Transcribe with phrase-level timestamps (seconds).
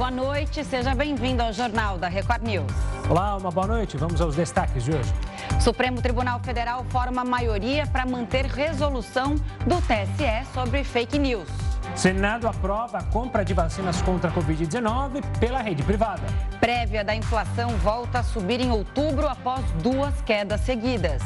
[0.00, 0.64] boa noite.
[0.64, 2.72] Seja bem-vindo ao Jornal da Record News.
[3.06, 3.98] Olá, uma boa noite.
[3.98, 5.12] Vamos aos destaques de hoje.
[5.60, 9.34] Supremo Tribunal Federal forma maioria para manter resolução
[9.66, 11.46] do TSE sobre fake news.
[11.94, 16.22] Senado aprova a compra de vacinas contra a Covid-19 pela rede privada.
[16.58, 21.20] Prévia da inflação volta a subir em outubro após duas quedas seguidas.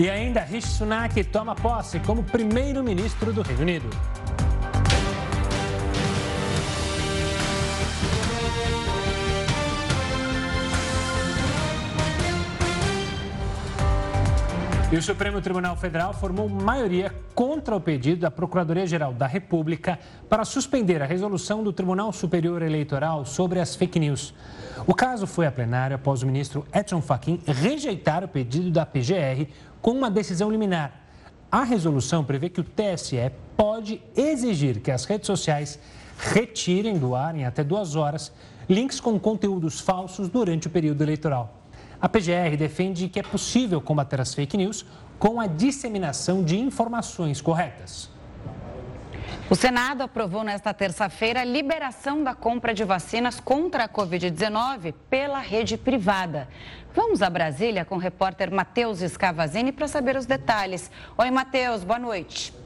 [0.00, 3.88] E ainda, Rishi Sunak toma posse como primeiro-ministro do Reino Unido.
[14.92, 20.44] E o Supremo Tribunal Federal formou maioria contra o pedido da Procuradoria-Geral da República para
[20.44, 24.32] suspender a resolução do Tribunal Superior Eleitoral sobre as fake news.
[24.86, 29.50] O caso foi a plenário após o ministro Edson Fachin rejeitar o pedido da PGR
[29.82, 30.92] com uma decisão liminar.
[31.50, 35.80] A resolução prevê que o TSE pode exigir que as redes sociais
[36.16, 38.32] retirem do ar em até duas horas
[38.68, 41.65] links com conteúdos falsos durante o período eleitoral.
[42.00, 44.84] A PGR defende que é possível combater as fake news
[45.18, 48.10] com a disseminação de informações corretas.
[49.48, 55.38] O Senado aprovou nesta terça-feira a liberação da compra de vacinas contra a Covid-19 pela
[55.38, 56.48] rede privada.
[56.92, 60.90] Vamos a Brasília com o repórter Matheus Escavazini para saber os detalhes.
[61.16, 62.65] Oi, Matheus, boa noite.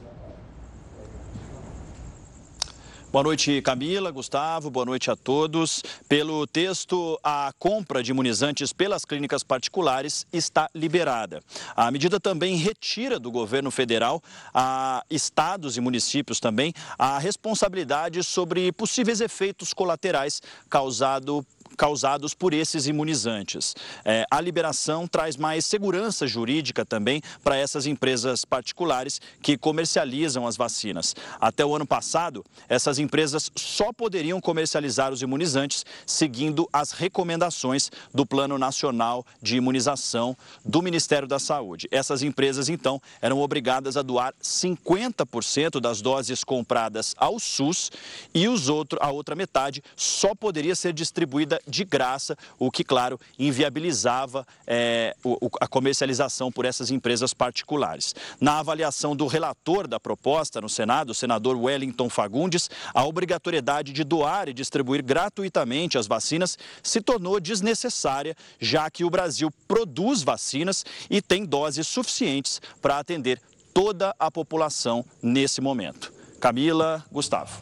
[3.11, 5.83] Boa noite, Camila, Gustavo, boa noite a todos.
[6.07, 11.41] Pelo texto, a compra de imunizantes pelas clínicas particulares está liberada.
[11.75, 14.23] A medida também retira do governo federal,
[14.53, 21.43] a estados e municípios também, a responsabilidade sobre possíveis efeitos colaterais causados
[21.77, 23.75] causados por esses imunizantes.
[24.03, 30.57] É, a liberação traz mais segurança jurídica também para essas empresas particulares que comercializam as
[30.57, 31.15] vacinas.
[31.39, 38.25] Até o ano passado, essas empresas só poderiam comercializar os imunizantes seguindo as recomendações do
[38.25, 40.35] Plano Nacional de Imunização
[40.65, 41.87] do Ministério da Saúde.
[41.91, 47.91] Essas empresas, então, eram obrigadas a doar 50% das doses compradas ao SUS
[48.33, 53.19] e os outro, a outra metade só poderia ser distribuída de graça, o que, claro,
[53.37, 55.15] inviabilizava é,
[55.59, 58.13] a comercialização por essas empresas particulares.
[58.39, 64.03] Na avaliação do relator da proposta no Senado, o senador Wellington Fagundes, a obrigatoriedade de
[64.03, 70.85] doar e distribuir gratuitamente as vacinas se tornou desnecessária, já que o Brasil produz vacinas
[71.09, 73.41] e tem doses suficientes para atender
[73.73, 76.13] toda a população nesse momento.
[76.39, 77.61] Camila, Gustavo.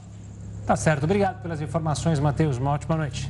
[0.65, 1.03] Tá certo.
[1.03, 2.57] Obrigado pelas informações, Matheus.
[2.57, 3.29] Uma ótima noite.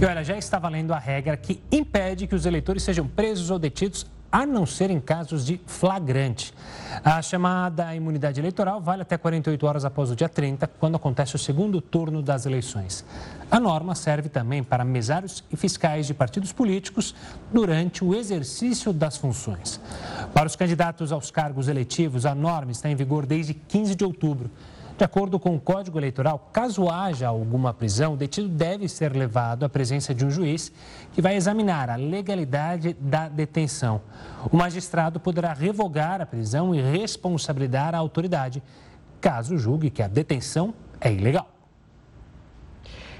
[0.00, 3.58] E olha, já está valendo a regra que impede que os eleitores sejam presos ou
[3.58, 6.54] detidos a não ser em casos de flagrante.
[7.02, 11.38] A chamada imunidade eleitoral vale até 48 horas após o dia 30, quando acontece o
[11.38, 13.04] segundo turno das eleições.
[13.50, 17.12] A norma serve também para mesários e fiscais de partidos políticos
[17.52, 19.80] durante o exercício das funções.
[20.32, 24.48] Para os candidatos aos cargos eletivos, a norma está em vigor desde 15 de outubro.
[24.98, 29.64] De acordo com o Código Eleitoral, caso haja alguma prisão, o detido deve ser levado
[29.64, 30.72] à presença de um juiz
[31.12, 34.00] que vai examinar a legalidade da detenção.
[34.50, 38.60] O magistrado poderá revogar a prisão e responsabilizar a autoridade,
[39.20, 41.48] caso julgue que a detenção é ilegal.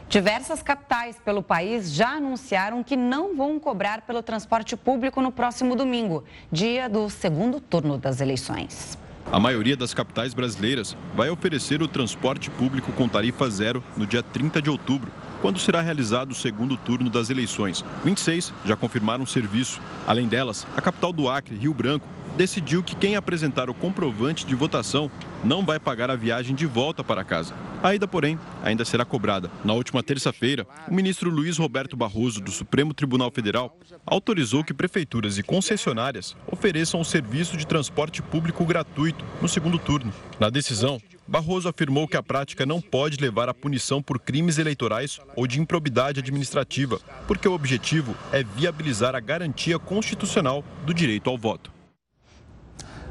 [0.09, 5.77] Diversas capitais pelo país já anunciaram que não vão cobrar pelo transporte público no próximo
[5.77, 8.99] domingo, dia do segundo turno das eleições.
[9.31, 14.23] A maioria das capitais brasileiras vai oferecer o transporte público com tarifa zero no dia
[14.23, 15.11] 30 de outubro,
[15.43, 17.85] quando será realizado o segundo turno das eleições.
[18.05, 19.81] 26 já confirmaram serviço.
[20.07, 24.55] Além delas, a capital do Acre, Rio Branco, decidiu que quem apresentar o comprovante de
[24.55, 25.11] votação
[25.43, 27.53] não vai pagar a viagem de volta para casa.
[27.83, 29.51] A ida, porém, ainda será cobrada.
[29.65, 35.37] Na última terça-feira, o ministro Luiz Roberto Barroso, do Supremo Tribunal Federal, autorizou que prefeituras
[35.37, 40.13] e concessionárias ofereçam o serviço de transporte público gratuito no segundo turno.
[40.39, 45.19] Na decisão, Barroso afirmou que a prática não pode levar à punição por crimes eleitorais
[45.35, 51.37] ou de improbidade administrativa, porque o objetivo é viabilizar a garantia constitucional do direito ao
[51.37, 51.78] voto.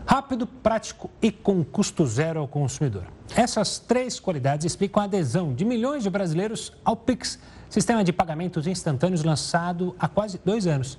[0.07, 3.03] Rápido, prático e com custo zero ao consumidor.
[3.35, 7.37] Essas três qualidades explicam a adesão de milhões de brasileiros ao Pix,
[7.69, 10.97] sistema de pagamentos instantâneos lançado há quase dois anos.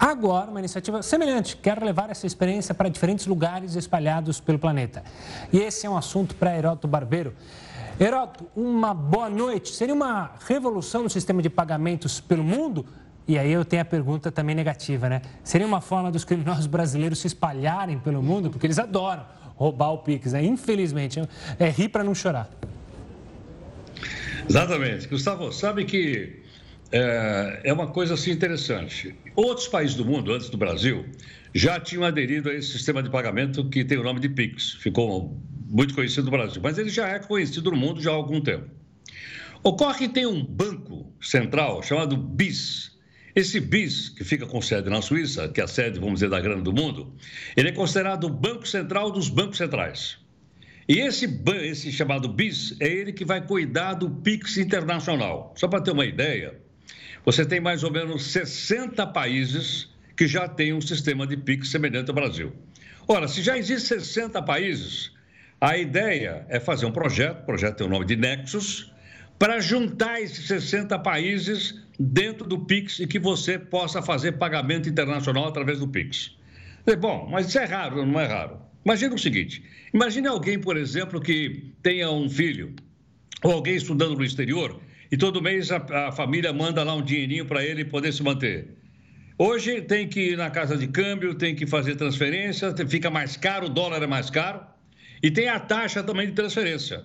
[0.00, 5.04] Agora, uma iniciativa semelhante quer levar essa experiência para diferentes lugares espalhados pelo planeta.
[5.52, 7.34] E esse é um assunto para Heródoto Barbeiro.
[8.00, 9.70] Heródoto, uma boa noite.
[9.74, 12.86] Seria uma revolução no sistema de pagamentos pelo mundo?
[13.28, 15.22] E aí eu tenho a pergunta também negativa, né?
[15.42, 19.24] Seria uma forma dos criminosos brasileiros se espalharem pelo mundo, porque eles adoram
[19.56, 20.44] roubar o Pix, né?
[20.44, 21.20] Infelizmente,
[21.58, 22.48] é rir para não chorar.
[24.48, 25.08] Exatamente.
[25.08, 26.42] Gustavo, sabe que
[26.92, 29.14] é, é uma coisa assim interessante.
[29.34, 31.04] Outros países do mundo, antes do Brasil,
[31.54, 34.74] já tinham aderido a esse sistema de pagamento que tem o nome de PIX.
[34.74, 35.36] Ficou
[35.68, 38.70] muito conhecido no Brasil, mas ele já é conhecido no mundo já há algum tempo.
[39.62, 42.95] Ocorre que tem um banco central chamado BIS.
[43.36, 46.40] Esse BIS, que fica com sede na Suíça, que é a sede, vamos dizer, da
[46.40, 47.12] grana do mundo,
[47.54, 50.16] ele é considerado o banco central dos bancos centrais.
[50.88, 51.28] E esse,
[51.62, 55.52] esse chamado BIS é ele que vai cuidar do PIX internacional.
[55.54, 56.58] Só para ter uma ideia,
[57.26, 62.08] você tem mais ou menos 60 países que já têm um sistema de PIX semelhante
[62.08, 62.54] ao Brasil.
[63.06, 65.12] Ora, se já existem 60 países,
[65.60, 68.90] a ideia é fazer um projeto, o projeto tem o nome de Nexus,
[69.38, 75.46] para juntar esses 60 países dentro do PIX e que você possa fazer pagamento internacional
[75.46, 76.36] através do PIX.
[77.00, 78.58] Bom, mas isso é raro, não é raro.
[78.84, 79.62] Imagina o seguinte:
[79.92, 82.74] imagine alguém, por exemplo, que tenha um filho
[83.42, 87.46] ou alguém estudando no exterior e todo mês a, a família manda lá um dinheirinho
[87.46, 88.68] para ele poder se manter.
[89.38, 93.66] Hoje tem que ir na casa de câmbio, tem que fazer transferência, fica mais caro,
[93.66, 94.60] o dólar é mais caro
[95.22, 97.04] e tem a taxa também de transferência.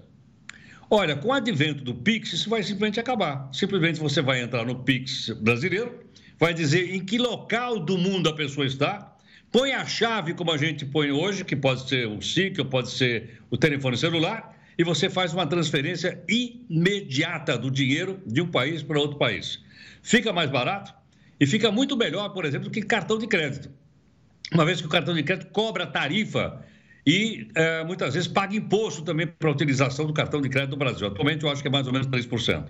[0.93, 3.49] Olha, com o advento do Pix, isso vai simplesmente acabar.
[3.53, 6.03] Simplesmente você vai entrar no Pix brasileiro,
[6.37, 9.15] vai dizer em que local do mundo a pessoa está,
[9.49, 13.39] põe a chave como a gente põe hoje, que pode ser o SIC, pode ser
[13.49, 18.99] o telefone celular, e você faz uma transferência imediata do dinheiro de um país para
[18.99, 19.63] outro país.
[20.03, 20.93] Fica mais barato
[21.39, 23.71] e fica muito melhor, por exemplo, do que cartão de crédito.
[24.53, 26.65] Uma vez que o cartão de crédito cobra tarifa
[27.05, 30.77] e é, muitas vezes paga imposto também para a utilização do cartão de crédito no
[30.77, 31.07] Brasil.
[31.07, 32.65] Atualmente eu acho que é mais ou menos 3%.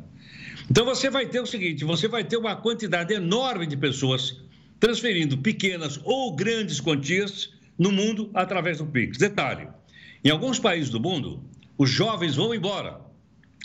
[0.70, 4.42] Então você vai ter o seguinte: você vai ter uma quantidade enorme de pessoas
[4.80, 9.18] transferindo pequenas ou grandes quantias no mundo através do Pix.
[9.18, 9.68] Detalhe:
[10.24, 11.44] em alguns países do mundo,
[11.78, 13.02] os jovens vão embora,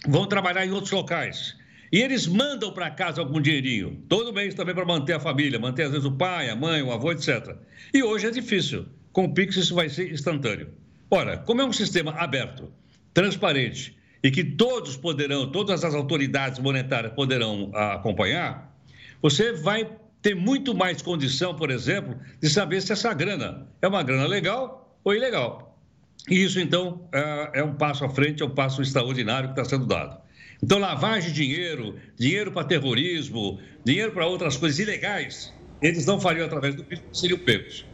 [0.08, 1.56] vão trabalhar em outros locais.
[1.92, 5.84] E eles mandam para casa algum dinheirinho, todo mês também para manter a família, manter
[5.84, 7.56] às vezes o pai, a mãe, o avô, etc.
[7.94, 8.86] E hoje é difícil.
[9.16, 10.68] Com o Pix isso vai ser instantâneo.
[11.10, 12.70] Ora, como é um sistema aberto,
[13.14, 18.76] transparente e que todos poderão, todas as autoridades monetárias poderão acompanhar,
[19.22, 19.90] você vai
[20.20, 24.94] tem muito mais condição, por exemplo, de saber se essa grana é uma grana legal
[25.02, 25.80] ou ilegal.
[26.28, 29.64] E isso, então, é, é um passo à frente, é um passo extraordinário que está
[29.64, 30.20] sendo dado.
[30.62, 36.44] Então, lavagem de dinheiro, dinheiro para terrorismo, dinheiro para outras coisas ilegais, eles não fariam
[36.44, 37.86] através do PIB, seriam pegos.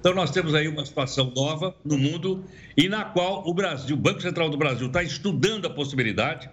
[0.00, 2.42] Então, nós temos aí uma situação nova no mundo
[2.74, 6.48] e na qual o Brasil, o Banco Central do Brasil, está estudando a possibilidade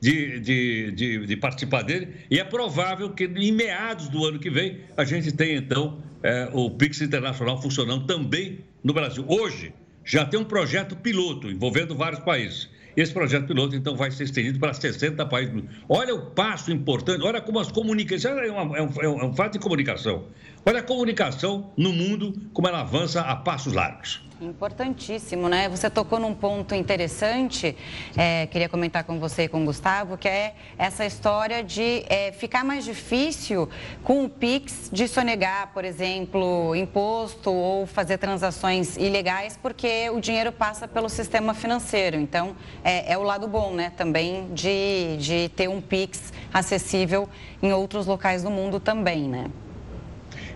[0.00, 4.48] de, de, de, de, participar dele, e é provável que em meados do ano que
[4.48, 9.26] vem a gente tenha, então, é, o Pix Internacional funcionando também no Brasil.
[9.28, 12.70] Hoje, já tem um projeto piloto envolvendo vários países.
[12.96, 15.62] Esse projeto piloto, então, vai ser estendido para 60 países.
[15.88, 18.24] Olha o passo importante, olha como as comunicações.
[18.24, 20.24] É, uma, é, um, é um fato de comunicação.
[20.64, 24.22] Olha a comunicação no mundo, como ela avança a passos largos.
[24.42, 25.70] Importantíssimo, né?
[25.70, 27.74] Você tocou num ponto interessante,
[28.14, 32.30] é, queria comentar com você e com o Gustavo, que é essa história de é,
[32.32, 33.70] ficar mais difícil
[34.04, 40.52] com o PIX de sonegar, por exemplo, imposto ou fazer transações ilegais, porque o dinheiro
[40.52, 42.18] passa pelo sistema financeiro.
[42.18, 42.54] Então,
[42.84, 43.92] é, é o lado bom, né?
[43.96, 47.30] Também de, de ter um PIX acessível
[47.62, 49.50] em outros locais do mundo também, né?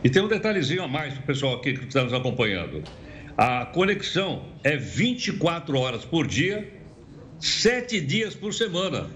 [0.05, 2.85] E tem um detalhezinho a mais para o pessoal aqui que está nos acompanhando.
[3.39, 6.71] A conexão é 24 horas por dia,
[7.41, 9.09] 7 dias por semana.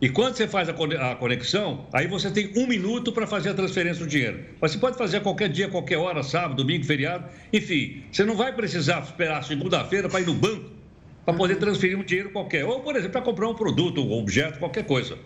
[0.00, 4.04] E quando você faz a conexão, aí você tem um minuto para fazer a transferência
[4.04, 4.44] do dinheiro.
[4.60, 7.28] Mas você pode fazer qualquer dia, qualquer hora, sábado, domingo, feriado.
[7.52, 10.70] Enfim, você não vai precisar esperar segunda-feira para ir no banco
[11.24, 12.64] para poder transferir um dinheiro qualquer.
[12.64, 15.18] Ou, por exemplo, para comprar um produto, um objeto, qualquer coisa.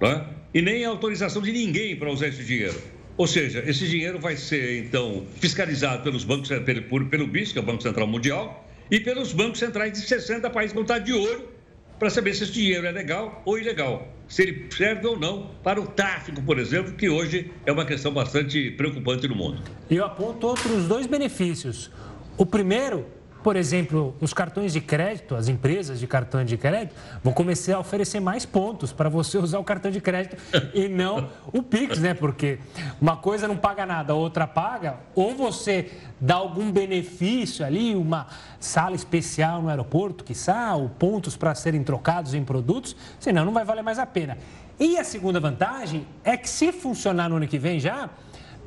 [0.00, 0.24] Né?
[0.54, 2.80] E nem autorização de ninguém para usar esse dinheiro.
[3.16, 7.62] Ou seja, esse dinheiro vai ser, então, fiscalizado pelos bancos, pelo, pelo BIS, que é
[7.62, 11.48] o Banco Central Mundial, e pelos bancos centrais de 60 países vão estar de olho
[11.98, 15.80] para saber se esse dinheiro é legal ou ilegal, se ele serve ou não para
[15.80, 19.62] o tráfico, por exemplo, que hoje é uma questão bastante preocupante no mundo.
[19.88, 21.90] E eu aponto outros dois benefícios.
[22.36, 23.06] O primeiro
[23.42, 27.80] por exemplo, os cartões de crédito, as empresas de cartão de crédito, vão começar a
[27.80, 30.36] oferecer mais pontos para você usar o cartão de crédito
[30.72, 32.14] e não o Pix, né?
[32.14, 32.58] Porque
[33.00, 38.26] uma coisa não paga nada, a outra paga, ou você dá algum benefício ali, uma
[38.60, 43.64] sala especial no aeroporto, quiçá, ou pontos para serem trocados em produtos, senão não vai
[43.64, 44.38] valer mais a pena.
[44.78, 48.08] E a segunda vantagem é que se funcionar no ano que vem já,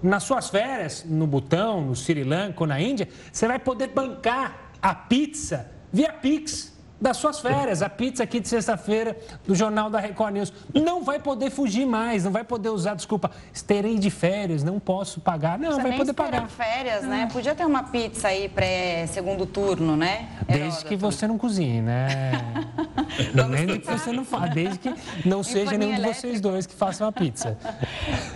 [0.01, 4.64] nas suas férias, no Butão, no Sri Lanka ou na Índia, você vai poder bancar
[4.85, 6.71] a pizza via Pix.
[7.05, 7.83] Das suas férias.
[7.83, 10.51] A pizza aqui de sexta-feira do Jornal da Record News.
[10.73, 13.29] Não vai poder fugir mais, não vai poder usar desculpa.
[13.53, 15.59] Estarei de férias, não posso pagar.
[15.59, 16.49] Não, Você vai poder pagar.
[16.49, 17.29] férias, né?
[17.31, 20.29] Podia ter uma pizza aí pré-segundo turno, né?
[20.47, 22.41] Desde que você não cozinhe, né?
[23.49, 24.93] Nem que você não faça, desde que
[25.25, 27.57] não seja nenhum de vocês dois que façam a pizza.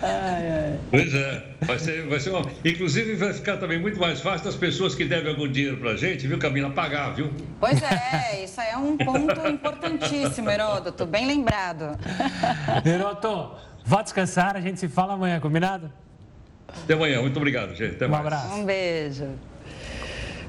[0.02, 0.78] Ai, ai.
[0.90, 2.46] Pois é, vai ser, vai ser uma...
[2.64, 6.26] Inclusive vai ficar também muito mais fácil das pessoas que devem algum dinheiro pra gente,
[6.26, 7.30] viu, Camila, pagar, viu?
[7.58, 11.98] Pois é, isso é um ponto importantíssimo, Heródoto, bem lembrado.
[12.84, 15.90] Heródoto, vá descansar, a gente se fala amanhã, combinado?
[16.84, 17.96] Até amanhã, muito obrigado, gente.
[17.96, 18.26] Até um mais.
[18.26, 18.54] abraço.
[18.54, 19.28] Um beijo.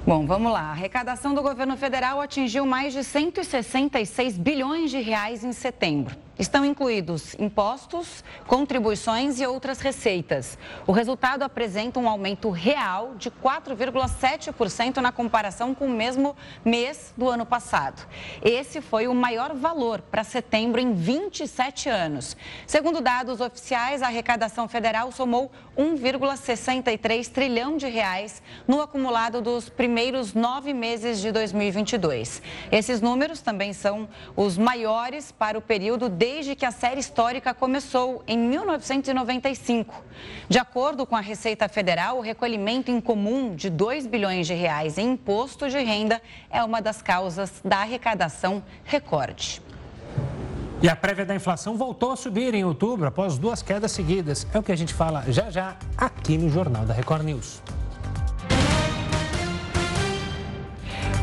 [0.06, 0.62] Bom, vamos lá.
[0.62, 6.16] A arrecadação do governo federal atingiu mais de 166 bilhões de reais em setembro.
[6.42, 10.58] Estão incluídos impostos, contribuições e outras receitas.
[10.88, 17.30] O resultado apresenta um aumento real de 4,7% na comparação com o mesmo mês do
[17.30, 18.08] ano passado.
[18.42, 22.36] Esse foi o maior valor para setembro em 27 anos.
[22.66, 30.34] Segundo dados oficiais, a arrecadação federal somou 1,63 trilhão de reais no acumulado dos primeiros
[30.34, 32.42] nove meses de 2022.
[32.72, 37.54] Esses números também são os maiores para o período de desde que a série histórica
[37.54, 39.94] começou, em 1995.
[40.48, 44.98] De acordo com a Receita Federal, o recolhimento em comum de 2 bilhões de reais
[44.98, 49.62] em imposto de renda é uma das causas da arrecadação recorde.
[50.82, 54.48] E a prévia da inflação voltou a subir em outubro após duas quedas seguidas.
[54.54, 57.62] É o que a gente fala já já aqui no Jornal da Record News.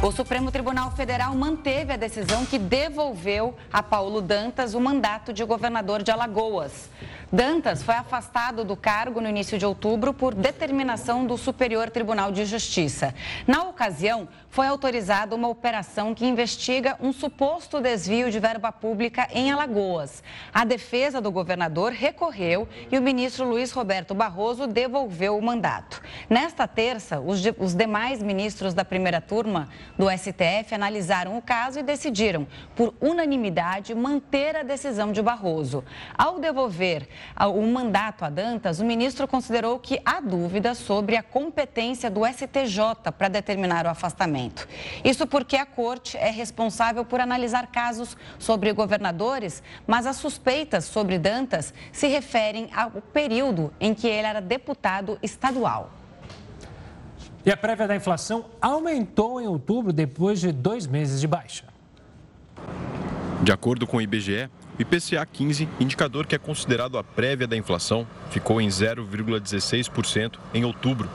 [0.01, 5.43] O Supremo Tribunal Federal manteve a decisão que devolveu a Paulo Dantas o mandato de
[5.43, 6.89] governador de Alagoas.
[7.33, 12.45] Dantas foi afastado do cargo no início de outubro por determinação do Superior Tribunal de
[12.45, 13.13] Justiça.
[13.45, 19.53] Na ocasião, foi autorizada uma operação que investiga um suposto desvio de verba pública em
[19.53, 20.21] Alagoas.
[20.53, 26.03] A defesa do governador recorreu e o ministro Luiz Roberto Barroso devolveu o mandato.
[26.29, 31.79] Nesta terça, os, de, os demais ministros da primeira turma do STF analisaram o caso
[31.79, 35.85] e decidiram, por unanimidade, manter a decisão de Barroso.
[36.17, 42.11] Ao devolver o mandato a Dantas, o ministro considerou que há dúvida sobre a competência
[42.11, 44.48] do STJ para determinar o afastamento.
[45.05, 51.19] Isso porque a corte é responsável por analisar casos sobre governadores, mas as suspeitas sobre
[51.19, 55.93] Dantas se referem ao período em que ele era deputado estadual.
[57.45, 61.65] E a prévia da inflação aumentou em outubro depois de dois meses de baixa.
[63.43, 67.57] De acordo com o IBGE, o IPCA 15, indicador que é considerado a prévia da
[67.57, 71.09] inflação, ficou em 0,16% em outubro.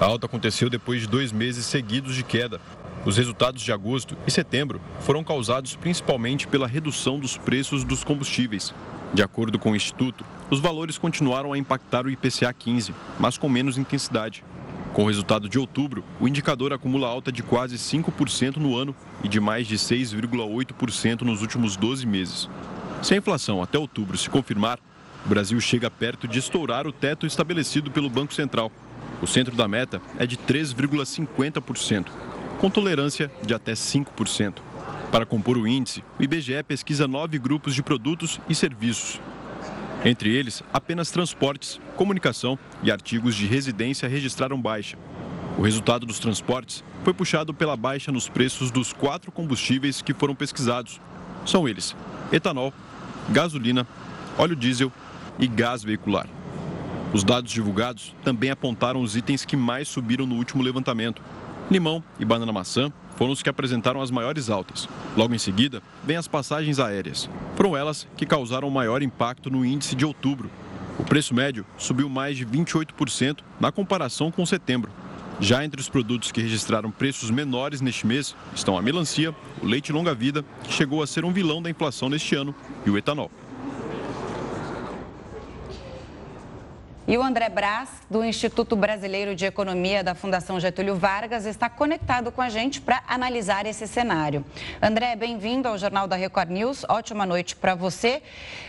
[0.00, 2.60] A alta aconteceu depois de dois meses seguidos de queda.
[3.04, 8.74] Os resultados de agosto e setembro foram causados principalmente pela redução dos preços dos combustíveis.
[9.14, 13.48] De acordo com o Instituto, os valores continuaram a impactar o IPCA 15, mas com
[13.48, 14.44] menos intensidade.
[14.92, 19.28] Com o resultado de outubro, o indicador acumula alta de quase 5% no ano e
[19.28, 22.50] de mais de 6,8% nos últimos 12 meses.
[23.02, 24.78] Se a inflação até outubro se confirmar,
[25.24, 28.70] o Brasil chega perto de estourar o teto estabelecido pelo Banco Central.
[29.22, 32.06] O centro da meta é de 3,50%,
[32.60, 34.58] com tolerância de até 5%.
[35.10, 39.18] Para compor o índice, o IBGE pesquisa nove grupos de produtos e serviços.
[40.04, 44.98] Entre eles, apenas transportes, comunicação e artigos de residência registraram baixa.
[45.56, 50.34] O resultado dos transportes foi puxado pela baixa nos preços dos quatro combustíveis que foram
[50.34, 51.00] pesquisados.
[51.46, 51.96] São eles:
[52.30, 52.74] etanol,
[53.30, 53.86] gasolina,
[54.38, 54.92] óleo diesel
[55.38, 56.26] e gás veicular.
[57.12, 61.20] Os dados divulgados também apontaram os itens que mais subiram no último levantamento.
[61.70, 64.88] Limão e banana maçã foram os que apresentaram as maiores altas.
[65.16, 67.30] Logo em seguida, vem as passagens aéreas.
[67.54, 70.50] Foram elas que causaram o maior impacto no índice de outubro.
[70.98, 74.90] O preço médio subiu mais de 28% na comparação com setembro.
[75.38, 79.92] Já entre os produtos que registraram preços menores neste mês estão a melancia, o leite
[79.92, 82.52] longa-vida, que chegou a ser um vilão da inflação neste ano,
[82.84, 83.30] e o etanol.
[87.10, 92.30] E o André Brás, do Instituto Brasileiro de Economia da Fundação Getúlio Vargas, está conectado
[92.30, 94.44] com a gente para analisar esse cenário.
[94.80, 96.84] André, bem-vindo ao Jornal da Record News.
[96.88, 98.22] Ótima noite para você.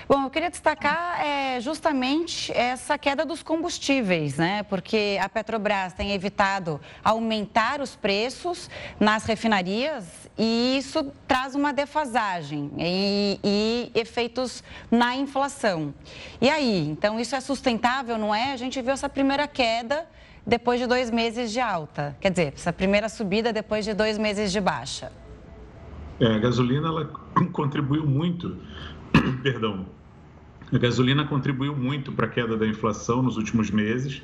[0.10, 4.64] Bom, eu queria destacar é, justamente essa queda dos combustíveis, né?
[4.64, 12.72] Porque a Petrobras tem evitado aumentar os preços nas refinarias e isso traz uma defasagem
[12.80, 15.94] e, e efeitos na inflação.
[16.42, 18.18] E aí, então isso é sustentável?
[18.18, 18.54] Não é?
[18.54, 20.06] A gente viu essa primeira queda
[20.46, 22.16] depois de dois meses de alta.
[22.20, 25.12] Quer dizer, essa primeira subida depois de dois meses de baixa.
[26.20, 27.06] É, a gasolina ela
[27.52, 28.58] contribuiu muito,
[29.44, 29.86] perdão,
[30.74, 34.22] a gasolina contribuiu muito para a queda da inflação nos últimos meses,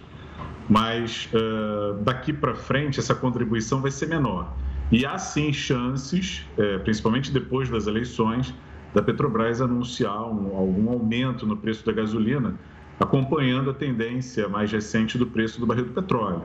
[0.70, 4.54] mas uh, daqui para frente essa contribuição vai ser menor.
[4.90, 8.54] E há sim chances, é, principalmente depois das eleições,
[8.94, 12.56] da Petrobras anunciar um, algum aumento no preço da gasolina,
[13.00, 16.44] acompanhando a tendência mais recente do preço do barril do petróleo.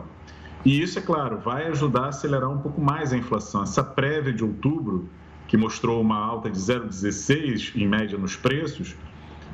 [0.65, 3.63] E isso, é claro, vai ajudar a acelerar um pouco mais a inflação.
[3.63, 5.09] Essa prévia de outubro,
[5.49, 8.95] que mostrou uma alta de 0,16 em média nos preços,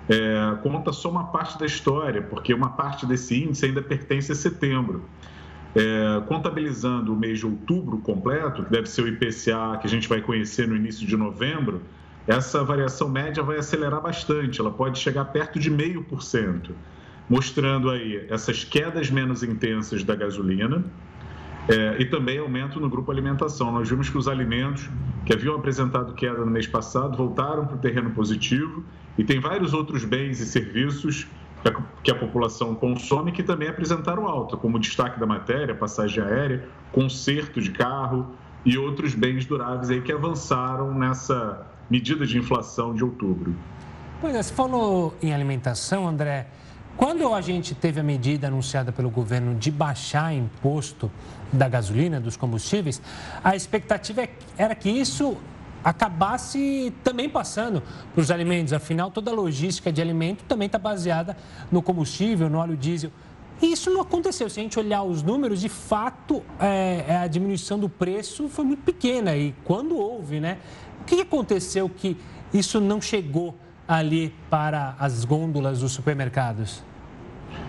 [0.08, 4.34] é, conta só uma parte da história, porque uma parte desse índice ainda pertence a
[4.34, 5.04] setembro.
[5.74, 10.08] É, contabilizando o mês de outubro completo, que deve ser o IPCA que a gente
[10.08, 11.82] vai conhecer no início de novembro,
[12.28, 16.74] essa variação média vai acelerar bastante, ela pode chegar perto de meio por cento,
[17.26, 20.84] mostrando aí essas quedas menos intensas da gasolina
[21.66, 23.72] é, e também aumento no grupo alimentação.
[23.72, 24.90] Nós vimos que os alimentos
[25.24, 28.84] que haviam apresentado queda no mês passado voltaram para o terreno positivo
[29.16, 31.26] e tem vários outros bens e serviços
[32.04, 37.58] que a população consome que também apresentaram alta, como destaque da matéria, passagem aérea, conserto
[37.60, 38.34] de carro
[38.66, 43.54] e outros bens duráveis aí que avançaram nessa medida de inflação de outubro.
[44.20, 46.48] Pois é, você falou em alimentação, André.
[46.96, 51.08] Quando a gente teve a medida anunciada pelo governo de baixar imposto
[51.52, 53.00] da gasolina, dos combustíveis,
[53.42, 55.36] a expectativa era que isso
[55.84, 58.72] acabasse também passando para os alimentos.
[58.72, 61.36] Afinal, toda a logística de alimento também está baseada
[61.70, 63.12] no combustível, no óleo diesel.
[63.60, 64.48] E isso não aconteceu.
[64.48, 68.64] Se a gente olhar os números, de fato, é, é, a diminuição do preço foi
[68.64, 69.36] muito pequena.
[69.36, 70.58] E quando houve, né?
[71.08, 72.18] Que aconteceu que
[72.52, 76.84] isso não chegou ali para as gôndolas dos supermercados?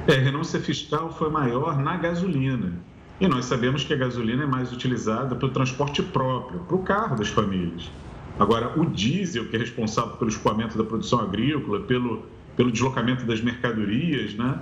[0.06, 2.74] É, a renúncia fiscal foi maior na gasolina.
[3.18, 6.84] E nós sabemos que a gasolina é mais utilizada para o transporte próprio, para o
[6.84, 7.90] carro das famílias.
[8.38, 12.24] Agora, o diesel, que é responsável pelo escoamento da produção agrícola, pelo,
[12.58, 14.60] pelo deslocamento das mercadorias, né?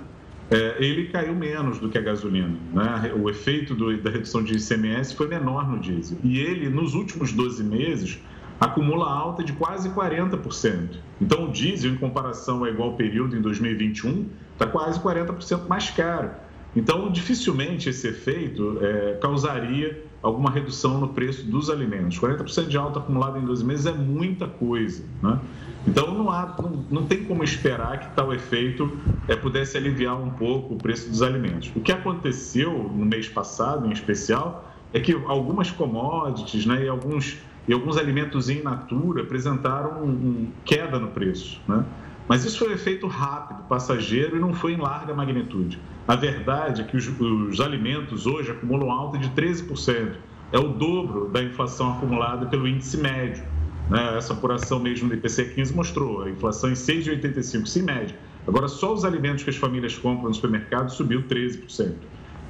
[0.50, 2.56] É, ele caiu menos do que a gasolina.
[2.72, 3.12] Né?
[3.20, 6.16] O efeito do, da redução de ICMS foi menor no diesel.
[6.24, 8.18] E ele, nos últimos 12 meses,
[8.60, 10.96] acumula alta de quase 40%.
[11.20, 16.30] Então, o diesel, em comparação ao igual período em 2021, está quase 40% mais caro.
[16.76, 22.18] Então, dificilmente esse efeito é, causaria alguma redução no preço dos alimentos.
[22.18, 25.04] 40% de alta acumulada em 12 meses é muita coisa.
[25.22, 25.38] Né?
[25.86, 30.30] Então, não, há, não, não, tem como esperar que tal efeito é, pudesse aliviar um
[30.30, 31.70] pouco o preço dos alimentos.
[31.74, 37.38] O que aconteceu no mês passado, em especial, é que algumas commodities né, e, alguns,
[37.68, 41.60] e alguns alimentos in natura apresentaram um, um queda no preço.
[41.68, 41.84] Né?
[42.26, 45.78] Mas isso foi um efeito rápido, passageiro e não foi em larga magnitude.
[46.06, 50.14] A verdade é que os, os alimentos hoje acumulam alta de 13%.
[50.50, 53.44] É o dobro da inflação acumulada pelo índice médio.
[53.90, 54.16] Né?
[54.16, 58.16] Essa apuração mesmo do IPC 15 mostrou a inflação em 6,85%, se média.
[58.46, 61.92] Agora, só os alimentos que as famílias compram no supermercado subiu 13%.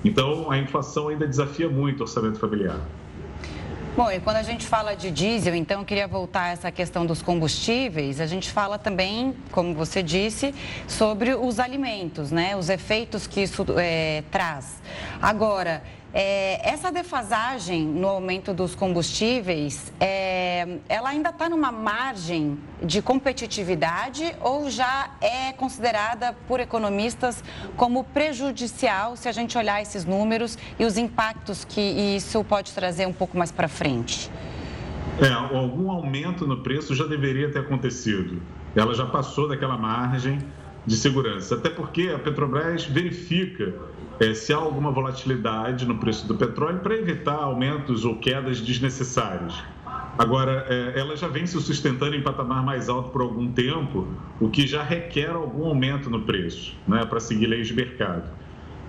[0.05, 2.79] Então, a inflação ainda desafia muito o orçamento familiar.
[3.99, 7.21] Bom, e quando a gente fala de diesel, então queria voltar a essa questão dos
[7.21, 8.21] combustíveis.
[8.21, 10.55] A gente fala também, como você disse,
[10.87, 12.55] sobre os alimentos, né?
[12.55, 14.81] Os efeitos que isso é, traz.
[15.21, 23.03] Agora, é, essa defasagem no aumento dos combustíveis, é, ela ainda está numa margem de
[23.03, 27.45] competitividade ou já é considerada por economistas
[27.77, 33.07] como prejudicial se a gente olhar esses números e os impactos que isso pode trazer
[33.07, 34.31] um pouco mais para frente?
[35.21, 38.41] É, algum aumento no preço já deveria ter acontecido.
[38.75, 40.39] Ela já passou daquela margem
[40.89, 43.75] de segurança, até porque a Petrobras verifica
[44.19, 49.55] é, se há alguma volatilidade no preço do petróleo para evitar aumentos ou quedas desnecessárias.
[50.17, 54.09] Agora, é, ela já vem se sustentando em patamar mais alto por algum tempo,
[54.41, 58.29] o que já requer algum aumento no preço, né, para seguir leis de mercado.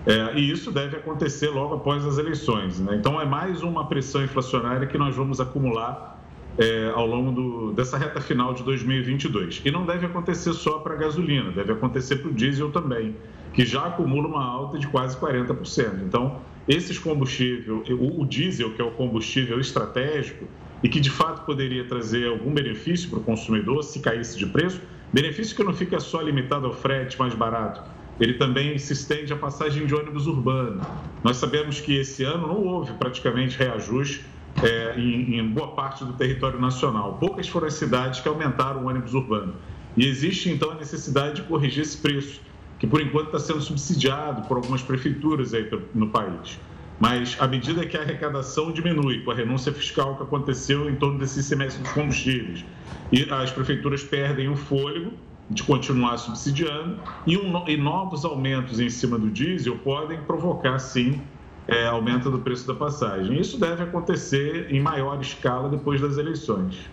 [0.07, 2.79] É, e isso deve acontecer logo após as eleições.
[2.79, 2.95] Né?
[2.95, 6.18] Então, é mais uma pressão inflacionária que nós vamos acumular
[6.57, 9.61] é, ao longo do, dessa reta final de 2022.
[9.63, 13.15] E não deve acontecer só para a gasolina, deve acontecer para o diesel também
[13.53, 16.03] que já acumula uma alta de quase 40%.
[16.05, 20.45] Então, esses combustíveis, o, diesel, que é o combustível estratégico
[20.83, 24.79] e que de fato poderia trazer algum benefício para o consumidor se caísse de preço,
[25.11, 27.81] benefício que não fica só limitado ao frete mais barato,
[28.19, 30.81] ele também se estende à passagem de ônibus urbano.
[31.23, 34.23] Nós sabemos que esse ano não houve praticamente reajuste
[34.63, 37.17] é, em, em, boa parte do território nacional.
[37.19, 39.55] Poucas foram as cidades que aumentaram o ônibus urbano.
[39.95, 42.41] E existe então a necessidade de corrigir esse preço
[42.79, 46.57] que por enquanto está sendo subsidiado por algumas prefeituras aí no país.
[46.99, 51.19] Mas à medida que a arrecadação diminui, com a renúncia fiscal que aconteceu em torno
[51.19, 52.65] desse semestre dos combustíveis,
[53.11, 55.13] e as prefeituras perdem o fôlego
[55.49, 61.21] de continuar subsidiando, e, um, e novos aumentos em cima do diesel podem provocar, sim,
[61.69, 63.39] é, aumento do preço da passagem.
[63.39, 66.89] Isso deve acontecer em maior escala depois das eleições.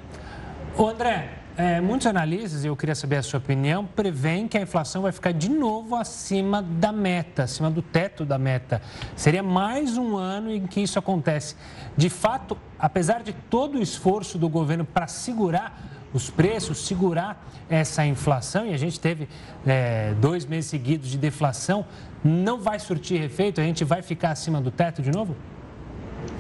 [0.76, 4.60] O André, é, muitos analistas, e eu queria saber a sua opinião, preveem que a
[4.60, 8.82] inflação vai ficar de novo acima da meta, acima do teto da meta.
[9.16, 11.56] Seria mais um ano em que isso acontece.
[11.96, 18.06] De fato, apesar de todo o esforço do governo para segurar os preços, segurar essa
[18.06, 19.28] inflação, e a gente teve
[19.66, 21.84] é, dois meses seguidos de deflação,
[22.24, 23.60] não vai surtir efeito?
[23.60, 25.36] A gente vai ficar acima do teto de novo?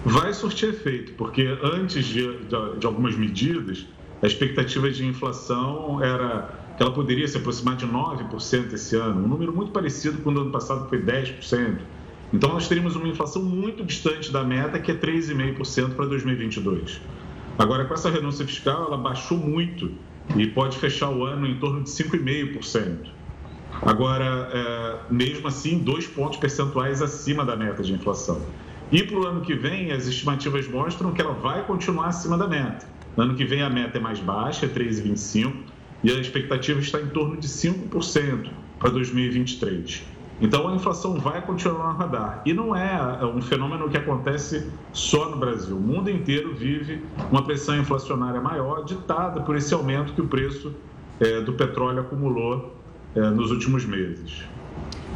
[0.02, 3.86] Vai surtir efeito, porque antes de, de, de algumas medidas,
[4.22, 9.28] a expectativa de inflação era que ela poderia se aproximar de 9% esse ano, um
[9.28, 11.78] número muito parecido com o ano passado, que foi 10%.
[12.32, 17.00] Então, nós teríamos uma inflação muito distante da meta, que é 3,5% para 2022.
[17.58, 19.90] Agora, com essa renúncia fiscal, ela baixou muito
[20.36, 23.08] e pode fechar o ano em torno de 5,5%.
[23.82, 28.40] Agora, é, mesmo assim, dois pontos percentuais acima da meta de inflação.
[28.92, 32.46] E para o ano que vem, as estimativas mostram que ela vai continuar acima da
[32.46, 32.86] meta.
[33.16, 35.52] No ano que vem a meta é mais baixa, é 3,25%,
[36.04, 40.04] e a expectativa está em torno de 5% para 2023.
[40.40, 42.42] Então a inflação vai continuar no radar.
[42.44, 45.76] E não é, é um fenômeno que acontece só no Brasil.
[45.76, 50.74] O mundo inteiro vive uma pressão inflacionária maior, ditada por esse aumento que o preço
[51.20, 52.74] é, do petróleo acumulou
[53.14, 54.44] é, nos últimos meses.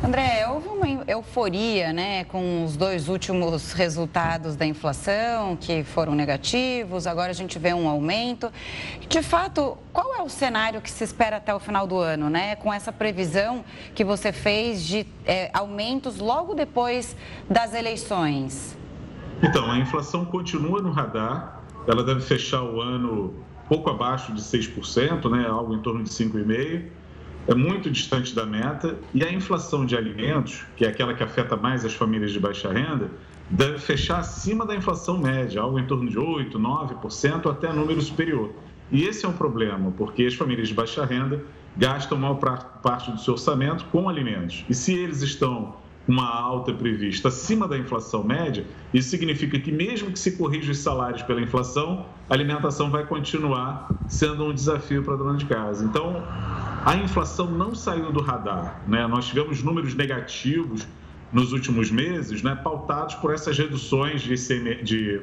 [0.02, 7.06] André, houve uma euforia né, com os dois últimos resultados da inflação, que foram negativos,
[7.06, 8.50] agora a gente vê um aumento.
[9.06, 12.56] De fato, qual é o cenário que se espera até o final do ano, né?
[12.56, 13.62] Com essa previsão
[13.94, 17.14] que você fez de é, aumentos logo depois
[17.48, 18.78] das eleições?
[19.42, 23.34] Então, a inflação continua no radar, ela deve fechar o ano
[23.68, 26.99] pouco abaixo de 6%, né, algo em torno de 5,5%
[27.50, 31.56] é muito distante da meta e a inflação de alimentos, que é aquela que afeta
[31.56, 33.10] mais as famílias de baixa renda,
[33.50, 38.52] deve fechar acima da inflação média, algo em torno de 8%, 9%, até número superior.
[38.92, 41.44] E esse é um problema, porque as famílias de baixa renda
[41.76, 44.64] gastam maior parte do seu orçamento com alimentos.
[44.68, 45.74] E se eles estão
[46.08, 50.78] uma alta prevista acima da inflação média, isso significa que, mesmo que se corrija os
[50.78, 55.84] salários pela inflação, a alimentação vai continuar sendo um desafio para a dona de casa.
[55.84, 56.22] Então,
[56.84, 58.82] a inflação não saiu do radar.
[58.86, 59.06] Né?
[59.06, 60.86] Nós tivemos números negativos
[61.32, 65.20] nos últimos meses, né, pautados por essas reduções de, ICM, de,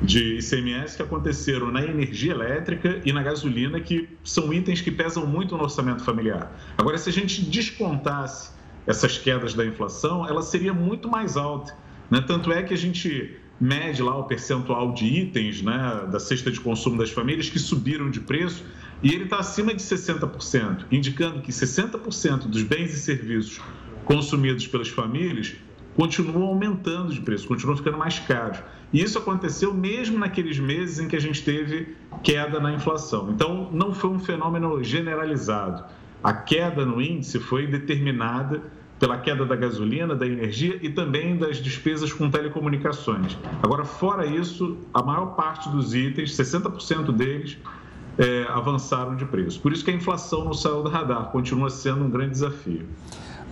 [0.00, 5.26] de ICMS que aconteceram na energia elétrica e na gasolina, que são itens que pesam
[5.26, 6.52] muito no orçamento familiar.
[6.78, 8.52] Agora, se a gente descontasse
[8.86, 11.76] essas quedas da inflação, ela seria muito mais alta.
[12.10, 12.20] Né?
[12.26, 16.60] Tanto é que a gente mede lá o percentual de itens né, da cesta de
[16.60, 18.64] consumo das famílias que subiram de preço
[19.02, 23.60] e ele está acima de 60%, indicando que 60% dos bens e serviços
[24.04, 25.54] consumidos pelas famílias
[25.94, 28.58] continuam aumentando de preço, continuam ficando mais caros.
[28.92, 33.30] E isso aconteceu mesmo naqueles meses em que a gente teve queda na inflação.
[33.30, 35.84] Então, não foi um fenômeno generalizado.
[36.24, 38.62] A queda no índice foi determinada
[38.98, 43.36] pela queda da gasolina, da energia e também das despesas com telecomunicações.
[43.62, 47.58] Agora, fora isso, a maior parte dos itens, 60% deles,
[48.16, 49.60] é, avançaram de preço.
[49.60, 52.86] Por isso que a inflação não saiu do radar, continua sendo um grande desafio.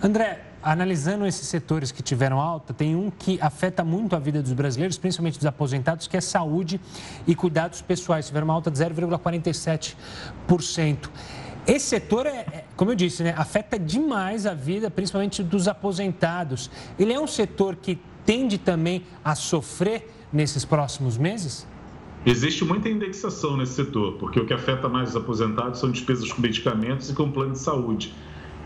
[0.01, 4.53] André, analisando esses setores que tiveram alta, tem um que afeta muito a vida dos
[4.53, 6.81] brasileiros, principalmente dos aposentados, que é saúde
[7.27, 8.25] e cuidados pessoais.
[8.25, 11.07] Tiveram uma alta de 0,47%.
[11.65, 16.69] Esse setor, é, é, como eu disse, né, afeta demais a vida, principalmente dos aposentados.
[16.99, 21.67] Ele é um setor que tende também a sofrer nesses próximos meses?
[22.25, 26.41] Existe muita indexação nesse setor, porque o que afeta mais os aposentados são despesas com
[26.41, 28.13] medicamentos e com plano de saúde.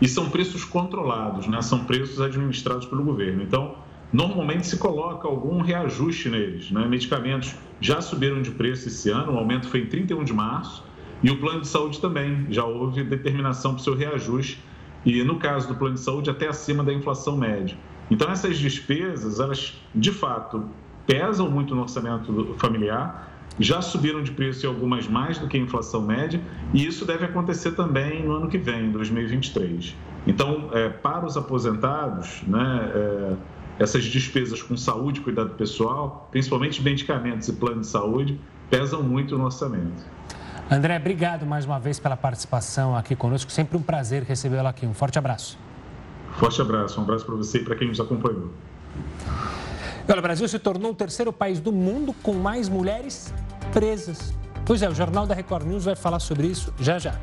[0.00, 1.60] E são preços controlados, né?
[1.60, 3.42] são preços administrados pelo governo.
[3.42, 3.76] Então,
[4.12, 6.70] normalmente se coloca algum reajuste neles.
[6.70, 6.86] Né?
[6.86, 10.87] Medicamentos já subiram de preço esse ano, o aumento foi em 31 de março
[11.22, 14.62] e o plano de saúde também, já houve determinação para o seu reajuste,
[15.04, 17.76] e no caso do plano de saúde, até acima da inflação média.
[18.10, 20.64] Então, essas despesas, elas de fato
[21.06, 23.28] pesam muito no orçamento familiar,
[23.58, 26.40] já subiram de preço em algumas mais do que a inflação média,
[26.72, 29.96] e isso deve acontecer também no ano que vem, em 2023.
[30.26, 33.36] Então, é, para os aposentados, né, é,
[33.78, 38.38] essas despesas com saúde cuidado pessoal, principalmente medicamentos e plano de saúde,
[38.70, 40.17] pesam muito no orçamento.
[40.70, 43.50] André, obrigado mais uma vez pela participação aqui conosco.
[43.50, 44.86] Sempre um prazer recebê-lo aqui.
[44.86, 45.58] Um forte abraço.
[46.32, 47.00] Forte abraço.
[47.00, 48.50] Um abraço para você e para quem nos acompanhou.
[50.06, 53.32] O Brasil se tornou o terceiro país do mundo com mais mulheres
[53.72, 54.34] presas.
[54.66, 57.14] Pois é, o Jornal da Record News vai falar sobre isso já já.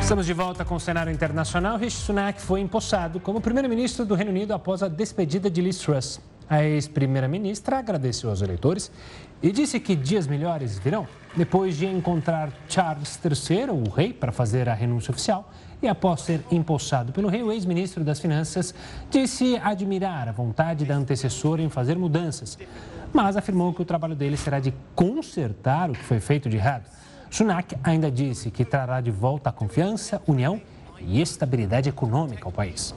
[0.00, 1.76] Estamos de volta com o cenário internacional.
[1.76, 6.18] Rishi Sunak foi empossado como primeiro-ministro do Reino Unido após a despedida de Liz Truss.
[6.48, 8.90] A ex-primeira-ministra agradeceu aos eleitores
[9.42, 11.06] e disse que dias melhores virão.
[11.36, 16.40] Depois de encontrar Charles III, o rei, para fazer a renúncia oficial, e após ser
[16.50, 18.74] empossado pelo rei, o ex-ministro das Finanças
[19.10, 22.56] disse admirar a vontade da antecessora em fazer mudanças,
[23.12, 26.86] mas afirmou que o trabalho dele será de consertar o que foi feito de errado.
[27.28, 30.60] Sunak ainda disse que trará de volta a confiança, união
[31.00, 32.94] e estabilidade econômica ao país.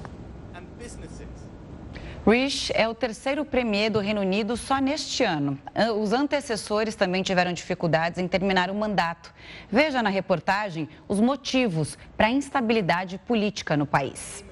[2.30, 5.58] Rishi é o terceiro premier do Reino Unido só neste ano.
[6.00, 9.34] Os antecessores também tiveram dificuldades em terminar o mandato.
[9.68, 14.46] Veja na reportagem os motivos para a instabilidade política no país.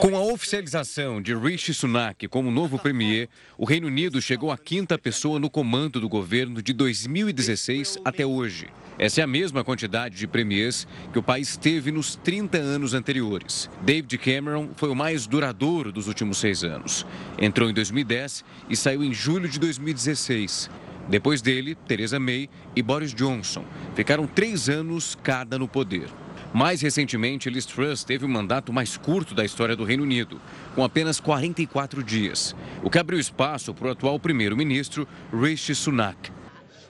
[0.00, 4.98] Com a oficialização de Rishi Sunak como novo premier, o Reino Unido chegou à quinta
[4.98, 8.68] pessoa no comando do governo de 2016 até hoje.
[8.98, 13.70] Essa é a mesma quantidade de premiers que o país teve nos 30 anos anteriores.
[13.82, 17.06] David Cameron foi o mais duradouro dos últimos seis anos.
[17.38, 20.68] Entrou em 2010 e saiu em julho de 2016.
[21.08, 26.08] Depois dele, Theresa May e Boris Johnson ficaram três anos cada no poder.
[26.52, 30.40] Mais recentemente, Liz Truss teve o mandato mais curto da história do Reino Unido,
[30.74, 36.32] com apenas 44 dias, o que abriu espaço para o atual primeiro-ministro Rishi Sunak.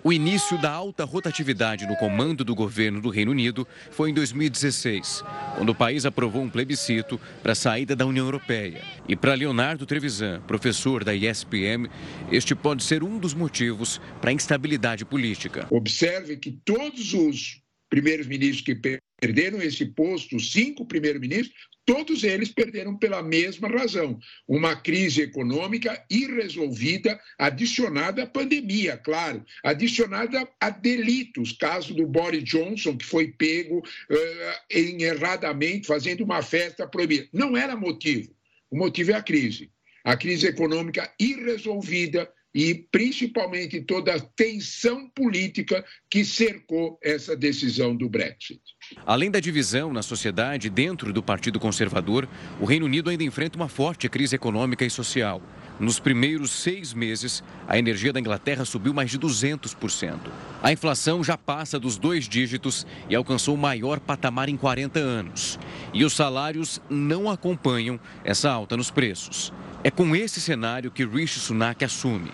[0.03, 5.23] O início da alta rotatividade no comando do governo do Reino Unido foi em 2016,
[5.57, 8.83] quando o país aprovou um plebiscito para a saída da União Europeia.
[9.07, 11.91] E para Leonardo Trevisan, professor da ISPM,
[12.33, 15.67] este pode ser um dos motivos para a instabilidade política.
[15.71, 18.75] Observe que todos os primeiros ministros que
[19.21, 21.55] perderam esse posto, os cinco primeiros-ministros,
[21.85, 30.49] todos eles perderam pela mesma razão: uma crise econômica irresolvida, adicionada à pandemia, claro, adicionada
[30.61, 31.53] a delitos.
[31.53, 37.29] Caso do Boris Johnson, que foi pego uh, erradamente fazendo uma festa proibida.
[37.33, 38.35] Não era motivo.
[38.71, 39.71] O motivo é a crise.
[40.05, 48.09] A crise econômica irresolvida e principalmente toda a tensão política que cercou essa decisão do
[48.09, 48.61] Brexit.
[49.07, 52.29] Além da divisão na sociedade dentro do Partido Conservador,
[52.61, 55.41] o Reino Unido ainda enfrenta uma forte crise econômica e social.
[55.79, 60.19] Nos primeiros seis meses, a energia da Inglaterra subiu mais de 200%.
[60.63, 65.59] A inflação já passa dos dois dígitos e alcançou o maior patamar em 40 anos.
[65.95, 69.53] E os salários não acompanham essa alta nos preços.
[69.83, 72.31] É com esse cenário que Rishi Sunak assume.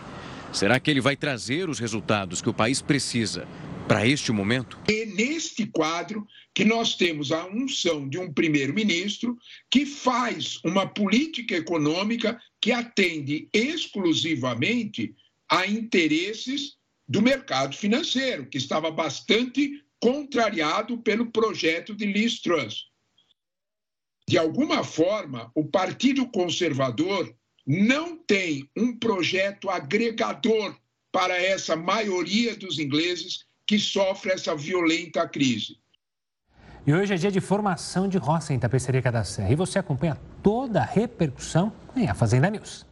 [0.52, 3.46] Será que ele vai trazer os resultados que o país precisa
[3.86, 4.78] para este momento?
[4.88, 9.38] E neste quadro que nós temos a unção de um primeiro-ministro
[9.70, 15.14] que faz uma política econômica que atende exclusivamente
[15.48, 16.76] a interesses
[17.08, 22.86] do mercado financeiro, que estava bastante contrariado pelo projeto de Liz Truss
[24.28, 27.32] de alguma forma, o Partido Conservador
[27.64, 30.76] não tem um projeto agregador
[31.12, 35.76] para essa maioria dos ingleses que sofre essa violenta crise.
[36.86, 39.50] E hoje é dia de formação de roça em Tapeceria da Serra.
[39.50, 42.86] E você acompanha toda a repercussão em A Fazenda News.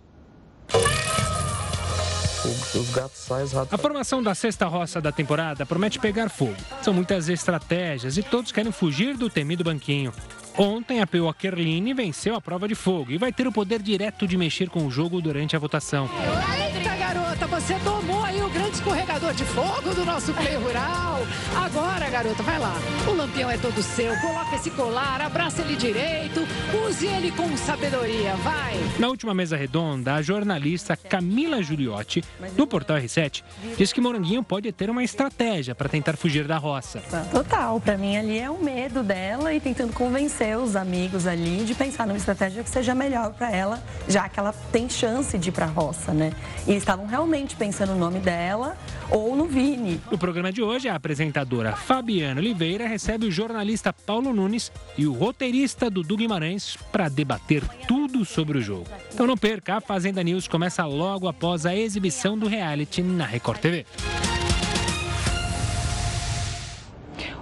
[3.70, 6.56] A formação da sexta roça da temporada promete pegar fogo.
[6.82, 10.12] São muitas estratégias e todos querem fugir do temido banquinho.
[10.58, 14.26] Ontem, a PO Kerline venceu a prova de fogo e vai ter o poder direto
[14.26, 16.08] de mexer com o jogo durante a votação.
[16.12, 21.20] Eita, garota, você tomou aí o grande escorregador de fogo do nosso play rural.
[21.56, 22.74] Agora, garota, vai lá.
[23.08, 24.16] O lampião é todo seu.
[24.20, 26.46] Coloca esse colar, abraça ele direito,
[26.86, 28.74] use ele com sabedoria, vai.
[28.98, 32.22] Na última mesa redonda, a jornalista Camila Giuliotti,
[32.56, 33.42] do Portal R7,
[33.76, 37.00] disse que Moranguinho pode ter uma estratégia para tentar fugir da roça.
[37.32, 41.74] Total, para mim ali é o medo dela e tentando convencer seus amigos ali de
[41.74, 45.52] pensar numa estratégia que seja melhor para ela, já que ela tem chance de ir
[45.52, 46.32] para a roça, né?
[46.66, 47.23] E estavam realmente
[47.56, 48.76] pensando no nome dela
[49.10, 50.00] ou no Vini.
[50.10, 55.12] No programa de hoje, a apresentadora Fabiana Oliveira recebe o jornalista Paulo Nunes e o
[55.12, 58.86] roteirista Dudu Guimarães para debater tudo sobre o jogo.
[59.12, 63.58] Então não perca, a Fazenda News começa logo após a exibição do reality na Record
[63.58, 63.86] TV.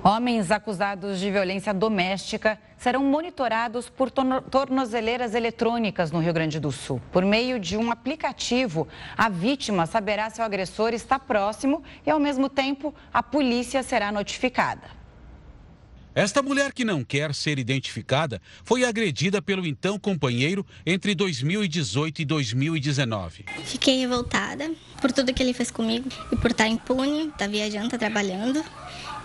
[0.05, 7.01] Homens acusados de violência doméstica serão monitorados por tornozeleiras eletrônicas no Rio Grande do Sul.
[7.13, 12.19] Por meio de um aplicativo, a vítima saberá se o agressor está próximo e, ao
[12.19, 15.03] mesmo tempo, a polícia será notificada.
[16.15, 22.25] Esta mulher que não quer ser identificada foi agredida pelo então companheiro entre 2018 e
[22.27, 23.47] 2019.
[23.65, 27.87] Fiquei revoltada por tudo que ele fez comigo e por estar impune, estar tá viajando,
[27.87, 28.63] estar tá trabalhando.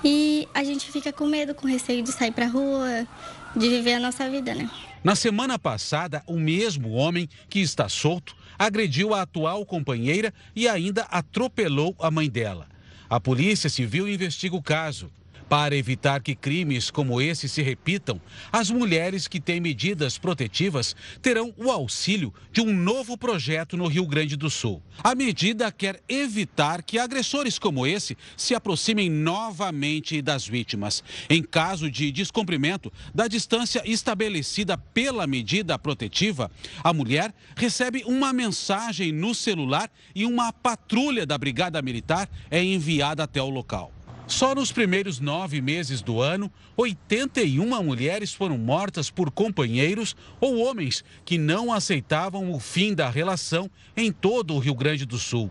[0.04, 3.08] E a gente fica com medo, com receio de sair para rua,
[3.56, 4.70] de viver a nossa vida, né?
[5.04, 11.04] Na semana passada, o mesmo homem que está solto agrediu a atual companheira e ainda
[11.04, 12.68] atropelou a mãe dela.
[13.10, 15.10] A Polícia Civil investiga o caso.
[15.50, 18.20] Para evitar que crimes como esse se repitam,
[18.52, 24.06] as mulheres que têm medidas protetivas terão o auxílio de um novo projeto no Rio
[24.06, 24.84] Grande do Sul.
[25.02, 31.02] A medida quer evitar que agressores como esse se aproximem novamente das vítimas.
[31.30, 36.52] Em caso de descumprimento da distância estabelecida pela medida protetiva,
[36.84, 43.24] a mulher recebe uma mensagem no celular e uma patrulha da Brigada Militar é enviada
[43.24, 43.97] até o local.
[44.28, 51.02] Só nos primeiros nove meses do ano, 81 mulheres foram mortas por companheiros ou homens
[51.24, 55.50] que não aceitavam o fim da relação em todo o Rio Grande do Sul.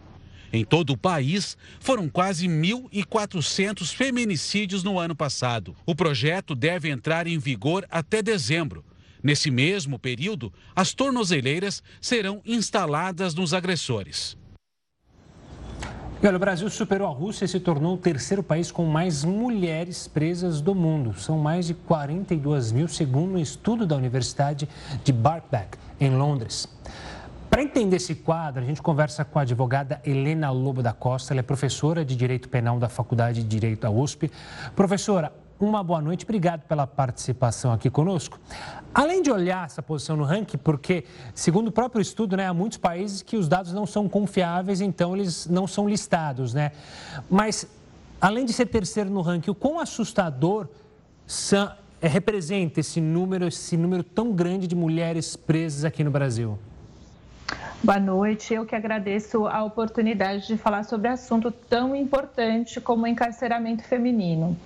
[0.53, 5.75] Em todo o país, foram quase 1.400 feminicídios no ano passado.
[5.87, 8.85] O projeto deve entrar em vigor até dezembro.
[9.23, 14.37] Nesse mesmo período, as tornozeleiras serão instaladas nos agressores.
[16.25, 20.09] Olha, o Brasil superou a Rússia e se tornou o terceiro país com mais mulheres
[20.09, 21.13] presas do mundo.
[21.21, 24.67] São mais de 42 mil, segundo um estudo da Universidade
[25.05, 26.67] de Birkbeck, em Londres.
[27.51, 31.35] Para entender esse quadro, a gente conversa com a advogada Helena Lobo da Costa.
[31.35, 34.31] Ela é professora de Direito Penal da Faculdade de Direito da USP.
[34.75, 36.25] Professora, uma boa noite.
[36.25, 38.39] Obrigado pela participação aqui conosco.
[38.95, 42.79] Além de olhar essa posição no ranking, porque, segundo o próprio estudo, né, há muitos
[42.79, 46.73] países que os dados não são confiáveis, então eles não são listados, né?
[47.29, 47.67] Mas,
[48.21, 50.69] além de ser terceiro no ranking, o quão assustador
[51.27, 56.59] são, é, representa esse número, esse número tão grande de mulheres presas aqui no Brasil?
[57.85, 58.55] Boa noite.
[58.55, 64.57] Eu que agradeço a oportunidade de falar sobre assunto tão importante como o encarceramento feminino.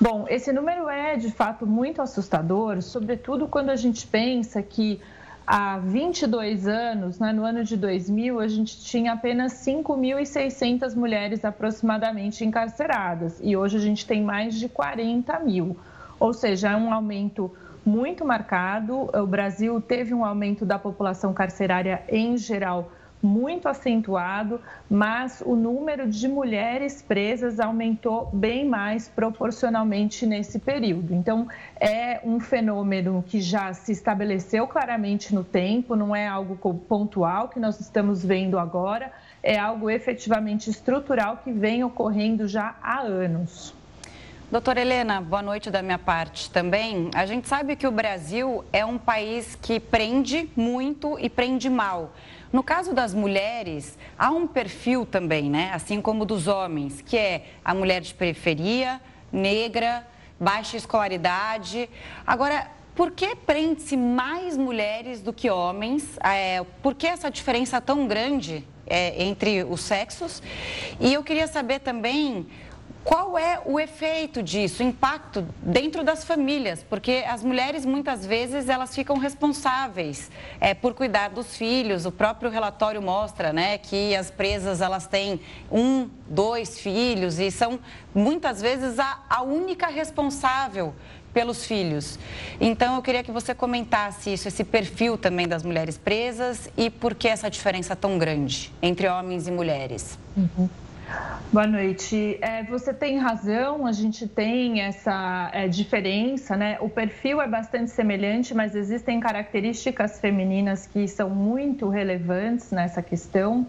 [0.00, 5.00] Bom, esse número é de fato muito assustador, sobretudo quando a gente pensa que
[5.46, 12.42] há 22 anos, né, no ano de 2000, a gente tinha apenas 5.600 mulheres aproximadamente
[12.42, 15.76] encarceradas e hoje a gente tem mais de 40 mil,
[16.18, 17.54] ou seja, é um aumento
[17.86, 19.08] muito marcado.
[19.14, 22.90] O Brasil teve um aumento da população carcerária em geral
[23.22, 31.14] muito acentuado, mas o número de mulheres presas aumentou bem mais proporcionalmente nesse período.
[31.14, 31.48] Então,
[31.80, 36.56] é um fenômeno que já se estabeleceu claramente no tempo, não é algo
[36.88, 39.10] pontual que nós estamos vendo agora,
[39.42, 43.74] é algo efetivamente estrutural que vem ocorrendo já há anos.
[44.48, 47.10] Doutora Helena, boa noite da minha parte também.
[47.16, 52.14] A gente sabe que o Brasil é um país que prende muito e prende mal.
[52.52, 55.72] No caso das mulheres, há um perfil também, né?
[55.74, 59.00] Assim como dos homens, que é a mulher de periferia,
[59.32, 60.06] negra,
[60.38, 61.90] baixa escolaridade.
[62.24, 66.16] Agora, por que prende-se mais mulheres do que homens?
[66.22, 70.40] É, por que essa diferença tão grande é, entre os sexos?
[71.00, 72.46] E eu queria saber também
[73.06, 76.82] qual é o efeito disso, o impacto dentro das famílias?
[76.82, 80.28] Porque as mulheres muitas vezes elas ficam responsáveis
[80.60, 82.04] é, por cuidar dos filhos.
[82.04, 85.40] O próprio relatório mostra, né, que as presas elas têm
[85.70, 87.78] um, dois filhos e são
[88.12, 90.92] muitas vezes a, a única responsável
[91.32, 92.18] pelos filhos.
[92.60, 97.14] Então eu queria que você comentasse isso, esse perfil também das mulheres presas e por
[97.14, 100.18] que essa diferença tão grande entre homens e mulheres.
[100.36, 100.68] Uhum.
[101.52, 102.38] Boa noite.
[102.42, 106.76] É, você tem razão, a gente tem essa é, diferença, né?
[106.80, 113.64] O perfil é bastante semelhante, mas existem características femininas que são muito relevantes nessa questão.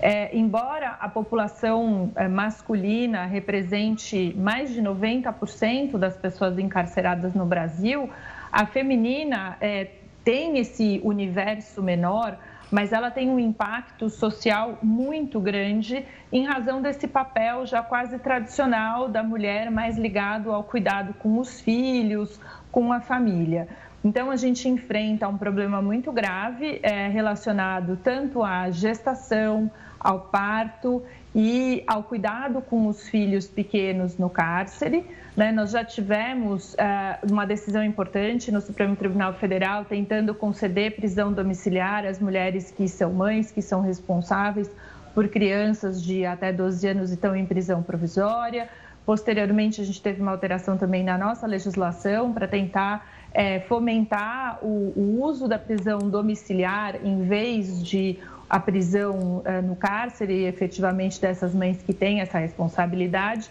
[0.00, 8.10] É, embora a população é, masculina represente mais de 90% das pessoas encarceradas no Brasil,
[8.50, 9.86] a feminina é,
[10.24, 12.36] tem esse universo menor
[12.70, 19.08] mas ela tem um impacto social muito grande em razão desse papel já quase tradicional
[19.08, 22.40] da mulher mais ligado ao cuidado com os filhos,
[22.70, 23.68] com a família.
[24.02, 31.02] Então, a gente enfrenta um problema muito grave é, relacionado tanto à gestação, ao parto
[31.34, 35.04] e ao cuidado com os filhos pequenos no cárcere.
[35.36, 35.52] Né?
[35.52, 42.04] Nós já tivemos uh, uma decisão importante no Supremo Tribunal Federal tentando conceder prisão domiciliar
[42.04, 44.70] às mulheres que são mães, que são responsáveis
[45.14, 48.68] por crianças de até 12 anos e estão em prisão provisória.
[49.06, 54.92] Posteriormente, a gente teve uma alteração também na nossa legislação para tentar é, fomentar o,
[54.96, 58.18] o, uso da prisão domiciliar em vez de
[58.50, 63.48] a prisão é, no cárcere, efetivamente, dessas mães que têm essa responsabilidade.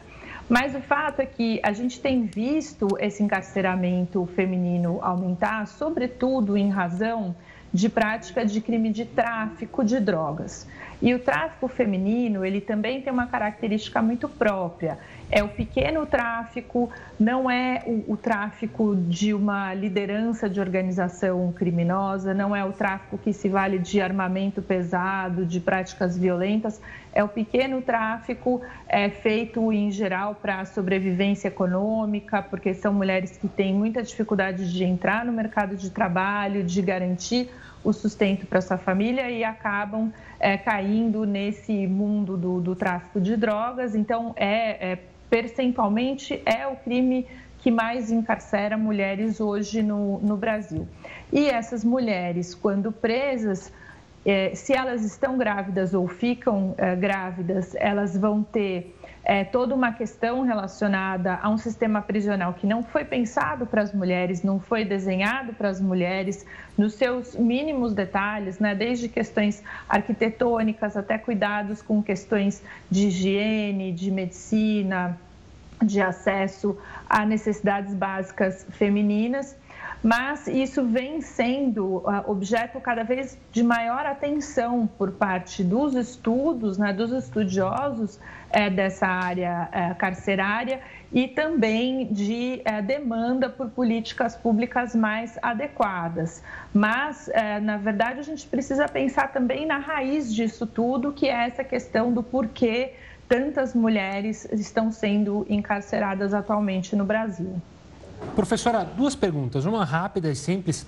[0.50, 6.70] Mas o fato é que a gente tem visto esse encarceramento feminino aumentar, sobretudo em
[6.70, 7.34] razão
[7.74, 10.68] de prática de crime de tráfico de drogas.
[11.02, 14.97] E o tráfico feminino, ele também tem uma característica muito própria.
[15.32, 22.34] É o pequeno tráfico, não é o, o, tráfico de uma liderança de organização criminosa,
[22.34, 26.82] não é o tráfico que se vale de armamento pesado, de práticas violentas,
[27.13, 33.47] é o pequeno tráfico é, feito em geral para sobrevivência econômica, porque são mulheres que
[33.47, 37.49] têm muita dificuldade de entrar no mercado de trabalho, de garantir
[37.84, 43.36] o sustento para sua família e acabam é, caindo nesse mundo do, do, tráfico de
[43.36, 43.95] drogas.
[43.95, 44.99] Então, é, é,
[45.30, 47.27] percentualmente, é o crime
[47.59, 50.88] que mais encarcera mulheres hoje no, no Brasil.
[51.32, 53.71] E essas mulheres, quando presas,
[54.25, 59.91] é, se elas estão grávidas ou ficam é, grávidas, elas vão ter é, toda uma
[59.91, 64.86] questão relacionada a um sistema prisional que não foi pensado para as mulheres, não foi
[64.86, 66.45] desenhado para as mulheres,
[66.78, 74.09] nos seus mínimos detalhes, né, desde questões arquitetônicas até cuidados com questões de higiene, de
[74.09, 75.17] medicina,
[75.84, 76.78] de acesso
[77.09, 79.55] a necessidades básicas femininas
[80.02, 86.78] mas isso vem sendo uh, objeto cada vez de maior atenção por parte dos estudos,
[86.78, 88.18] né, dos estudiosos
[88.50, 90.80] é, dessa área é, carcerária
[91.12, 96.41] e também de é, demanda por políticas públicas mais adequadas.
[96.74, 97.30] Mas,
[97.64, 102.14] na verdade, a gente precisa pensar também na raiz disso tudo, que é essa questão
[102.14, 102.93] do porquê
[103.28, 107.60] tantas mulheres estão sendo encarceradas atualmente no Brasil.
[108.36, 110.86] Professora, duas perguntas, uma rápida e simples.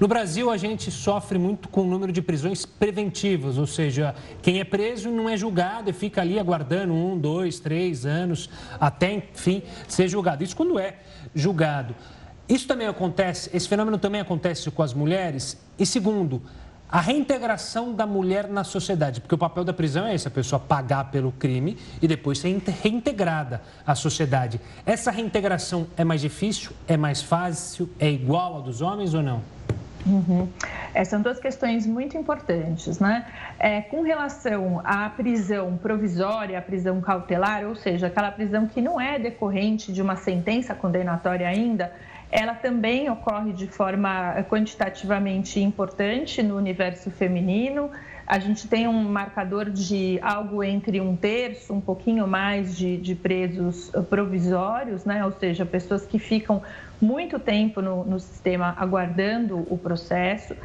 [0.00, 4.58] No Brasil, a gente sofre muito com o número de prisões preventivas, ou seja, quem
[4.58, 9.62] é preso não é julgado e fica ali aguardando um, dois, três anos até, enfim,
[9.86, 10.42] ser julgado.
[10.42, 10.96] Isso quando é
[11.34, 11.94] julgado.
[12.48, 15.56] Isso também acontece, esse fenômeno também acontece com as mulheres.
[15.78, 16.42] E segundo,
[16.94, 20.60] a reintegração da mulher na sociedade, porque o papel da prisão é esse, a pessoa
[20.60, 24.60] pagar pelo crime e depois ser reintegrada à sociedade.
[24.86, 29.42] Essa reintegração é mais difícil, é mais fácil, é igual a dos homens ou não?
[30.06, 30.48] Uhum.
[30.94, 33.26] É, são duas questões muito importantes, né?
[33.58, 39.00] É, com relação à prisão provisória, à prisão cautelar, ou seja, aquela prisão que não
[39.00, 41.92] é decorrente de uma sentença condenatória ainda,
[42.34, 47.92] ela também ocorre de forma quantitativamente importante no universo feminino.
[48.26, 53.14] A gente tem um marcador de algo entre um terço, um pouquinho mais de, de
[53.14, 55.24] presos provisórios, né?
[55.24, 56.60] ou seja, pessoas que ficam
[57.04, 60.56] muito tempo no, no sistema aguardando o processo.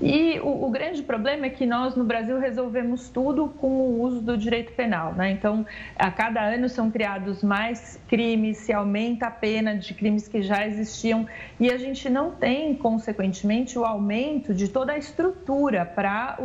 [0.00, 4.20] E o, o, grande problema é que nós no Brasil resolvemos tudo com o uso
[4.20, 5.12] do direito penal.
[5.12, 5.32] Né?
[5.32, 10.40] Então, a cada ano são criados mais crimes, se aumenta a pena de crimes que
[10.40, 11.26] já existiam
[11.58, 16.36] e a gente não tem, consequentemente, o aumento de toda a estrutura para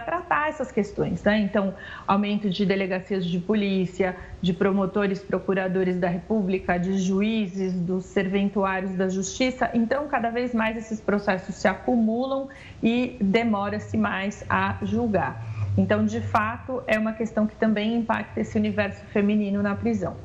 [0.00, 1.22] tratar essas questões.
[1.22, 1.38] Né?
[1.38, 1.74] Então,
[2.06, 9.08] aumento de delegacias de polícia, de promotores, procuradores da República, de juízes, dos serventuários da
[9.08, 9.70] Justiça.
[9.74, 12.48] Então, cada vez mais esses processos se acumulam
[12.82, 15.42] e demora-se mais a julgar.
[15.76, 20.16] Então, de fato, é uma questão que também impacta esse universo feminino na prisão.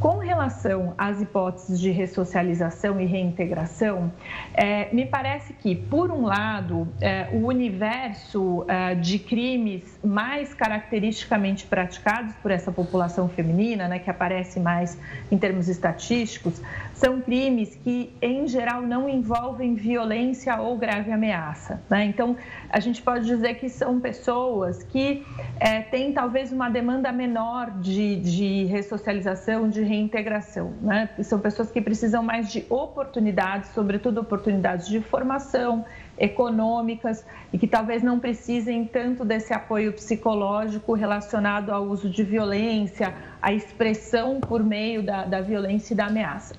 [0.00, 4.12] Com relação às hipóteses de ressocialização e reintegração,
[4.52, 11.66] é, me parece que, por um lado, é, o universo é, de crimes mais caracteristicamente
[11.66, 14.98] praticados por essa população feminina, né, que aparece mais
[15.32, 16.60] em termos estatísticos,
[16.92, 21.80] são crimes que, em geral, não envolvem violência ou grave ameaça.
[21.88, 22.04] Né?
[22.04, 22.36] Então,
[22.68, 25.24] a gente pode dizer que são pessoas que
[25.58, 30.74] é, têm talvez uma demanda menor de, de ressocialização, de reintegração.
[30.82, 31.08] Né?
[31.22, 35.84] São pessoas que precisam mais de oportunidades, sobretudo oportunidades de formação,
[36.18, 43.14] econômicas e que talvez não precisem tanto desse apoio psicológico relacionado ao uso de violência,
[43.40, 46.54] à expressão por meio da, da violência e da ameaça.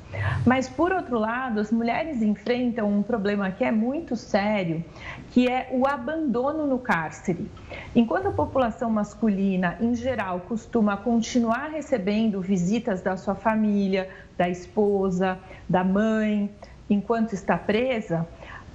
[0.45, 4.83] Mas, por outro lado, as mulheres enfrentam um problema que é muito sério,
[5.37, 7.47] que é o abandono no cárcere.
[7.95, 15.37] Enquanto a população masculina, em geral, costuma continuar recebendo visitas da sua família, da esposa,
[15.69, 16.49] da mãe,
[16.89, 18.27] enquanto está presa,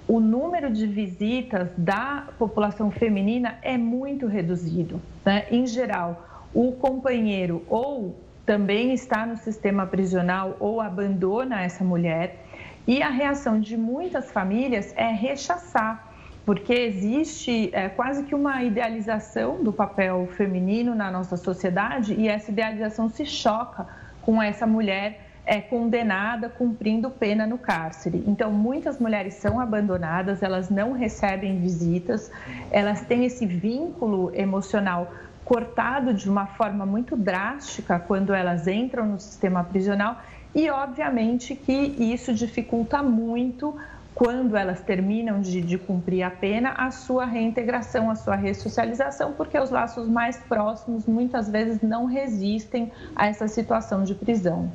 [0.07, 5.03] o número de visitas da população feminina é muito reduzido.
[5.25, 5.47] Né?
[5.51, 12.47] Em geral, o companheiro ou também está no sistema prisional ou abandona essa mulher.
[12.87, 16.12] E a reação de muitas famílias é rechaçar,
[16.45, 22.51] porque existe é, quase que uma idealização do papel feminino na nossa sociedade e essa
[22.51, 23.87] idealização se choca
[24.21, 28.23] com essa mulher é condenada cumprindo pena no cárcere.
[28.27, 32.31] Então, muitas mulheres são abandonadas, elas não recebem visitas,
[32.71, 35.13] elas têm esse vínculo emocional
[35.45, 40.21] cortado de uma forma muito drástica quando elas entram no sistema prisional
[40.55, 43.77] e, obviamente, que isso dificulta muito
[44.15, 49.59] quando elas terminam de, de, cumprir a pena, a sua reintegração, a sua ressocialização, porque
[49.59, 54.71] os laços mais próximos muitas vezes não resistem a essa situação de prisão.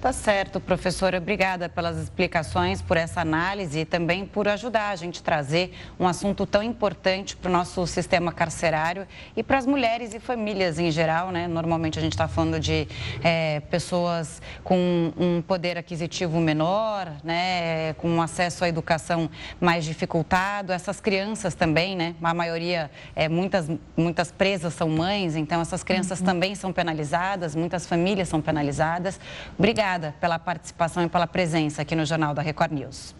[0.00, 1.18] Tá certo, professora.
[1.18, 6.08] Obrigada pelas explicações, por essa análise e também por ajudar a gente a trazer um
[6.08, 10.90] assunto tão importante para o nosso sistema carcerário e para as mulheres e famílias em
[10.90, 11.46] geral, né?
[11.46, 12.88] Normalmente a gente está falando de
[13.22, 17.92] é, pessoas com um poder aquisitivo menor, né?
[17.98, 19.28] Com acesso à educação
[19.60, 20.72] mais dificultado.
[20.72, 22.14] Essas crianças também, né?
[22.22, 26.26] A maioria, é, muitas, muitas presas são mães, então essas crianças uhum.
[26.26, 29.20] também são penalizadas, muitas famílias são penalizadas.
[29.58, 33.14] Obrigada obrigada pela participação e pela presença aqui no Jornal da Record News.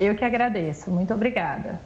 [0.00, 0.90] Eu que agradeço.
[0.90, 1.80] Muito obrigada.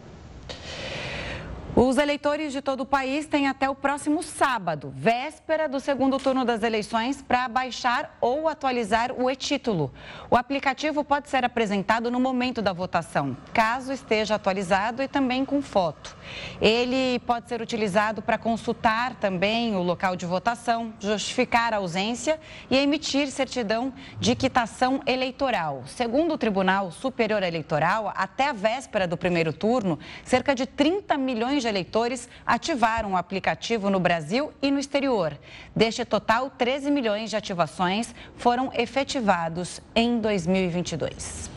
[1.81, 6.45] Os eleitores de todo o país têm até o próximo sábado, véspera do segundo turno
[6.45, 9.95] das eleições, para baixar ou atualizar o e-título.
[10.29, 15.63] O aplicativo pode ser apresentado no momento da votação, caso esteja atualizado e também com
[15.63, 16.17] foto.
[16.61, 22.77] Ele pode ser utilizado para consultar também o local de votação, justificar a ausência e
[22.77, 25.85] emitir certidão de quitação eleitoral.
[25.87, 31.63] Segundo o Tribunal Superior Eleitoral, até a véspera do primeiro turno, cerca de 30 milhões
[31.63, 35.39] de eleitores ativaram o aplicativo no Brasil e no exterior.
[35.77, 41.51] Deste total, 13 milhões de ativações foram efetivados em 2022.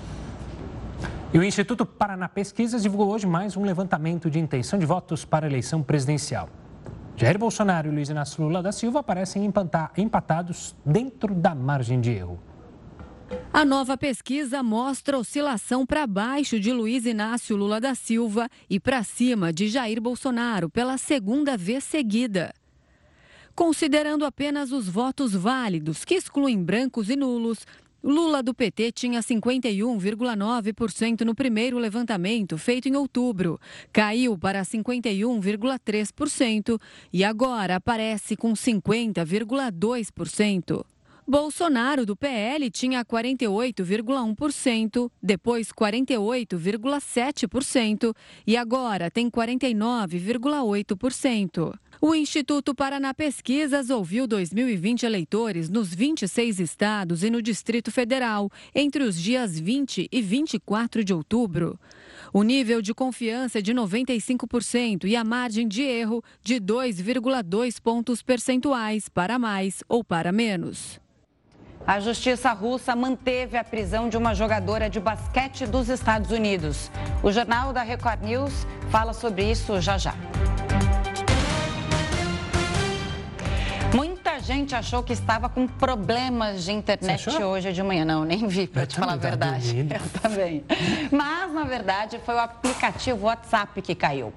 [1.33, 5.45] E o Instituto Paraná Pesquisas divulgou hoje mais um levantamento de intenção de votos para
[5.45, 6.49] a eleição presidencial.
[7.15, 9.49] Jair Bolsonaro e Luiz Inácio Lula da Silva parecem
[9.97, 12.37] empatados dentro da margem de erro.
[13.53, 19.03] A nova pesquisa mostra oscilação para baixo de Luiz Inácio Lula da Silva e para
[19.03, 22.53] cima de Jair Bolsonaro pela segunda vez seguida.
[23.53, 27.67] Considerando apenas os votos válidos, que excluem brancos e nulos,
[28.03, 33.59] Lula do PT tinha 51,9% no primeiro levantamento feito em outubro.
[33.93, 36.81] Caiu para 51,3%
[37.13, 40.83] e agora aparece com 50,2%.
[41.31, 48.13] Bolsonaro, do PL, tinha 48,1%, depois 48,7%
[48.45, 51.73] e agora tem 49,8%.
[52.01, 59.05] O Instituto Paraná Pesquisas ouviu 2020 eleitores nos 26 estados e no Distrito Federal entre
[59.05, 61.79] os dias 20 e 24 de outubro.
[62.33, 68.21] O nível de confiança é de 95% e a margem de erro de 2,2 pontos
[68.21, 70.99] percentuais para mais ou para menos.
[71.85, 76.91] A justiça russa manteve a prisão de uma jogadora de basquete dos Estados Unidos.
[77.23, 80.13] O jornal da Record News fala sobre isso já já.
[83.93, 88.05] Muita gente achou que estava com problemas de internet hoje de manhã.
[88.05, 89.79] Não, nem vi, para te falar a verdade.
[89.91, 90.63] Eu também.
[91.11, 94.31] Mas, na verdade, foi o aplicativo WhatsApp que caiu.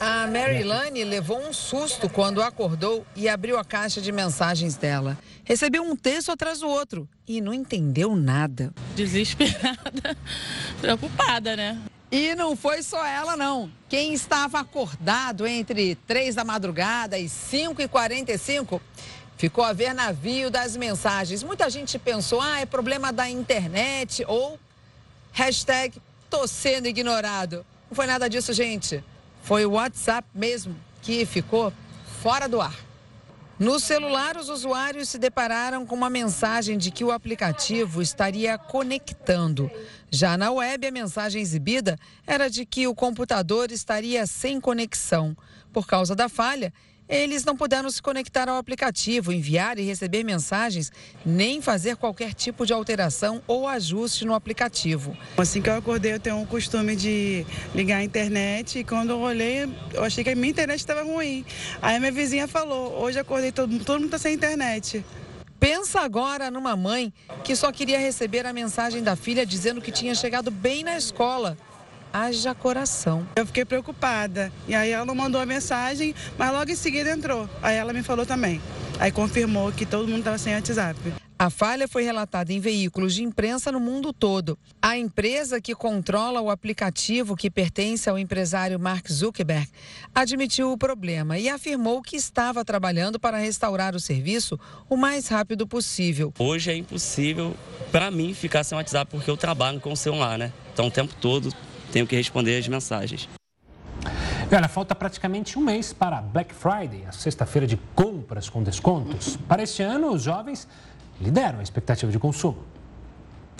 [0.00, 5.18] A Mary Lane levou um susto quando acordou e abriu a caixa de mensagens dela.
[5.44, 8.72] Recebeu um texto atrás do outro e não entendeu nada.
[8.96, 10.16] Desesperada,
[10.80, 11.78] preocupada, né?
[12.10, 13.70] E não foi só ela, não.
[13.90, 18.80] Quem estava acordado entre 3 da madrugada e 5 e 45
[19.36, 21.42] ficou a ver navio das mensagens.
[21.42, 24.58] Muita gente pensou, ah, é problema da internet ou
[25.30, 27.66] hashtag tô sendo ignorado.
[27.90, 29.04] Não foi nada disso, gente.
[29.42, 31.72] Foi o WhatsApp mesmo que ficou
[32.20, 32.90] fora do ar.
[33.60, 39.70] No celular, os usuários se depararam com uma mensagem de que o aplicativo estaria conectando.
[40.10, 45.36] Já na web, a mensagem exibida era de que o computador estaria sem conexão.
[45.74, 46.72] Por causa da falha,
[47.10, 50.92] eles não puderam se conectar ao aplicativo, enviar e receber mensagens,
[51.26, 55.16] nem fazer qualquer tipo de alteração ou ajuste no aplicativo.
[55.36, 57.44] Assim que eu acordei, eu tenho o costume de
[57.74, 61.44] ligar a internet e quando eu olhei, eu achei que a minha internet estava ruim.
[61.82, 65.04] Aí minha vizinha falou: hoje acordei, todo, todo mundo está sem internet.
[65.58, 67.12] Pensa agora numa mãe
[67.44, 71.58] que só queria receber a mensagem da filha dizendo que tinha chegado bem na escola
[72.12, 73.26] haja coração.
[73.36, 74.52] Eu fiquei preocupada.
[74.68, 77.48] E aí ela mandou a mensagem, mas logo em seguida entrou.
[77.62, 78.60] Aí ela me falou também.
[78.98, 80.98] Aí confirmou que todo mundo estava sem WhatsApp.
[81.38, 84.58] A falha foi relatada em veículos de imprensa no mundo todo.
[84.82, 89.66] A empresa que controla o aplicativo que pertence ao empresário Mark Zuckerberg
[90.14, 95.66] admitiu o problema e afirmou que estava trabalhando para restaurar o serviço o mais rápido
[95.66, 96.30] possível.
[96.38, 97.56] Hoje é impossível
[97.90, 100.52] para mim ficar sem WhatsApp porque eu trabalho com o celular, né?
[100.74, 101.50] Então o tempo todo
[101.92, 103.28] tenho que responder as mensagens.
[104.50, 109.36] E olha, falta praticamente um mês para Black Friday, a sexta-feira de compras com descontos.
[109.48, 110.66] Para este ano, os jovens
[111.20, 112.64] lideram a expectativa de consumo.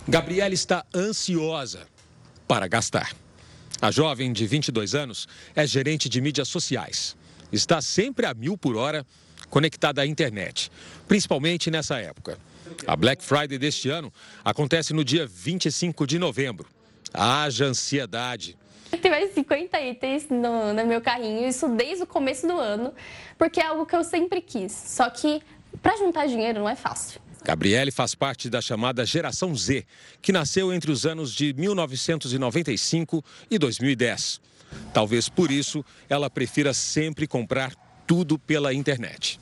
[0.08, 1.86] Gabriela está ansiosa
[2.48, 3.12] para gastar.
[3.80, 7.16] A jovem de 22 anos é gerente de mídias sociais.
[7.52, 9.06] Está sempre a mil por hora
[9.48, 10.70] conectada à internet,
[11.06, 12.38] principalmente nessa época.
[12.86, 14.12] A Black Friday deste ano
[14.44, 16.66] acontece no dia 25 de novembro.
[17.12, 18.56] Haja ansiedade.
[19.00, 22.92] Tem mais 50 itens no, no meu carrinho, isso desde o começo do ano,
[23.38, 24.72] porque é algo que eu sempre quis.
[24.72, 25.40] Só que
[25.82, 27.20] para juntar dinheiro não é fácil.
[27.42, 29.86] Gabriele faz parte da chamada Geração Z,
[30.20, 34.40] que nasceu entre os anos de 1995 e 2010.
[34.92, 37.72] Talvez por isso ela prefira sempre comprar
[38.06, 39.40] tudo pela internet.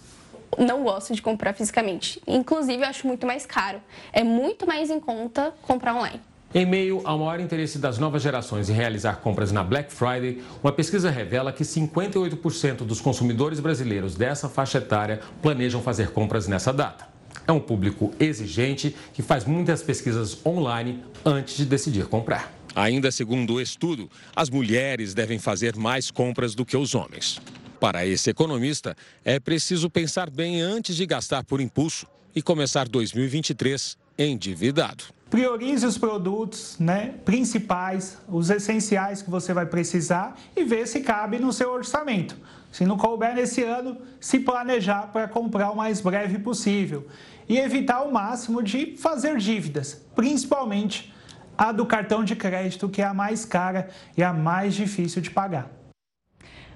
[0.56, 2.22] Não gosto de comprar fisicamente.
[2.26, 3.82] Inclusive, eu acho muito mais caro.
[4.12, 6.20] É muito mais em conta comprar online.
[6.55, 10.72] Em meio ao maior interesse das novas gerações em realizar compras na Black Friday, uma
[10.72, 17.07] pesquisa revela que 58% dos consumidores brasileiros dessa faixa etária planejam fazer compras nessa data.
[17.46, 22.51] É um público exigente que faz muitas pesquisas online antes de decidir comprar.
[22.74, 27.38] Ainda segundo o estudo, as mulheres devem fazer mais compras do que os homens.
[27.78, 33.99] Para esse economista, é preciso pensar bem antes de gastar por impulso e começar 2023
[34.18, 35.17] endividado.
[35.30, 41.38] Priorize os produtos né, principais, os essenciais que você vai precisar e ver se cabe
[41.38, 42.34] no seu orçamento.
[42.72, 47.06] Se não couber nesse ano, se planejar para comprar o mais breve possível
[47.48, 51.12] e evitar ao máximo de fazer dívidas, principalmente
[51.56, 55.30] a do cartão de crédito, que é a mais cara e a mais difícil de
[55.30, 55.77] pagar.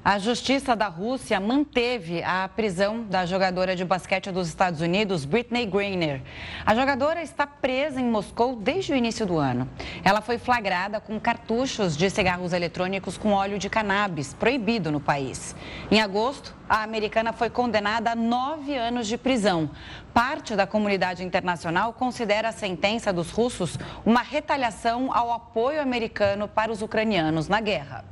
[0.04, 5.64] A Justiça da Rússia manteve a prisão da jogadora de basquete dos Estados Unidos, Britney
[5.64, 6.20] Griner.
[6.66, 9.70] A jogadora está presa em Moscou desde o início do ano.
[10.02, 15.54] Ela foi flagrada com cartuchos de cigarros eletrônicos com óleo de cannabis, proibido no país.
[15.88, 19.70] Em agosto, a americana foi condenada a nove anos de prisão.
[20.12, 26.72] Parte da comunidade internacional considera a sentença dos russos uma retaliação ao apoio americano para
[26.72, 28.04] os ucranianos na guerra.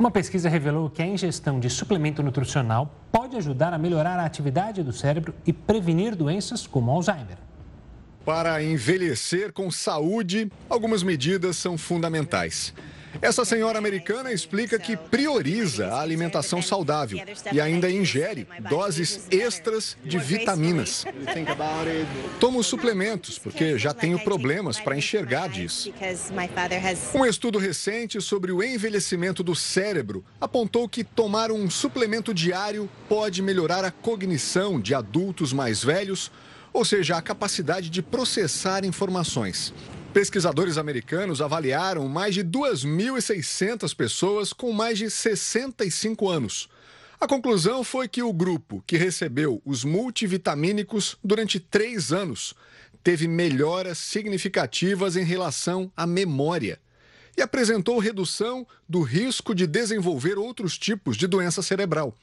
[0.00, 4.82] Uma pesquisa revelou que a ingestão de suplemento nutricional pode ajudar a melhorar a atividade
[4.82, 7.36] do cérebro e prevenir doenças como Alzheimer.
[8.24, 12.72] Para envelhecer com saúde, algumas medidas são fundamentais.
[13.20, 17.18] Essa senhora americana explica que prioriza a alimentação saudável
[17.52, 21.04] e ainda ingere doses extras de vitaminas.
[22.38, 25.92] Tomo suplementos porque já tenho problemas para enxergar disso.
[27.14, 33.42] Um estudo recente sobre o envelhecimento do cérebro apontou que tomar um suplemento diário pode
[33.42, 36.30] melhorar a cognição de adultos mais velhos,
[36.72, 39.74] ou seja, a capacidade de processar informações.
[40.12, 46.68] Pesquisadores americanos avaliaram mais de 2.600 pessoas com mais de 65 anos.
[47.20, 52.54] A conclusão foi que o grupo que recebeu os multivitamínicos durante três anos
[53.04, 56.80] teve melhoras significativas em relação à memória
[57.36, 62.16] e apresentou redução do risco de desenvolver outros tipos de doença cerebral.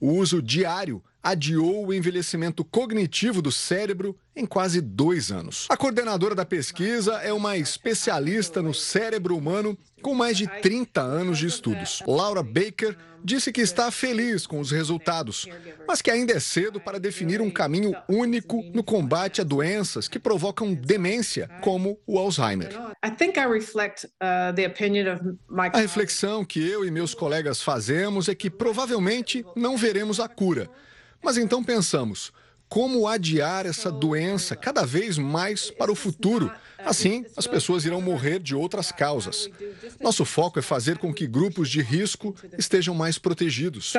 [0.00, 5.66] O uso diário adiou o envelhecimento cognitivo do cérebro em quase dois anos.
[5.68, 11.38] A coordenadora da pesquisa é uma especialista no cérebro humano com mais de 30 anos
[11.38, 12.02] de estudos.
[12.06, 15.46] Laura Baker disse que está feliz com os resultados,
[15.86, 20.18] mas que ainda é cedo para definir um caminho único no combate a doenças que
[20.18, 22.70] provocam demência, como o Alzheimer.
[25.72, 30.70] A reflexão que eu e meus colegas fazemos é que provavelmente não veremos a cura.
[31.22, 32.32] Mas então pensamos,
[32.68, 36.52] como adiar essa doença cada vez mais para o futuro?
[36.78, 39.48] Assim, as pessoas irão morrer de outras causas.
[40.00, 43.92] Nosso foco é fazer com que grupos de risco estejam mais protegidos.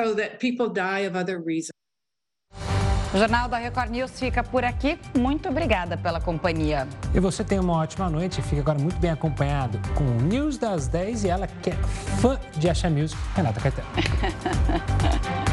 [3.12, 4.96] O Jornal da Record News fica por aqui.
[5.18, 6.86] Muito obrigada pela companhia.
[7.12, 8.40] E você tem uma ótima noite.
[8.40, 11.76] Fique agora muito bem acompanhado com o News das 10 e ela que é
[12.20, 13.88] fã de Acha Music, Renata Caetano.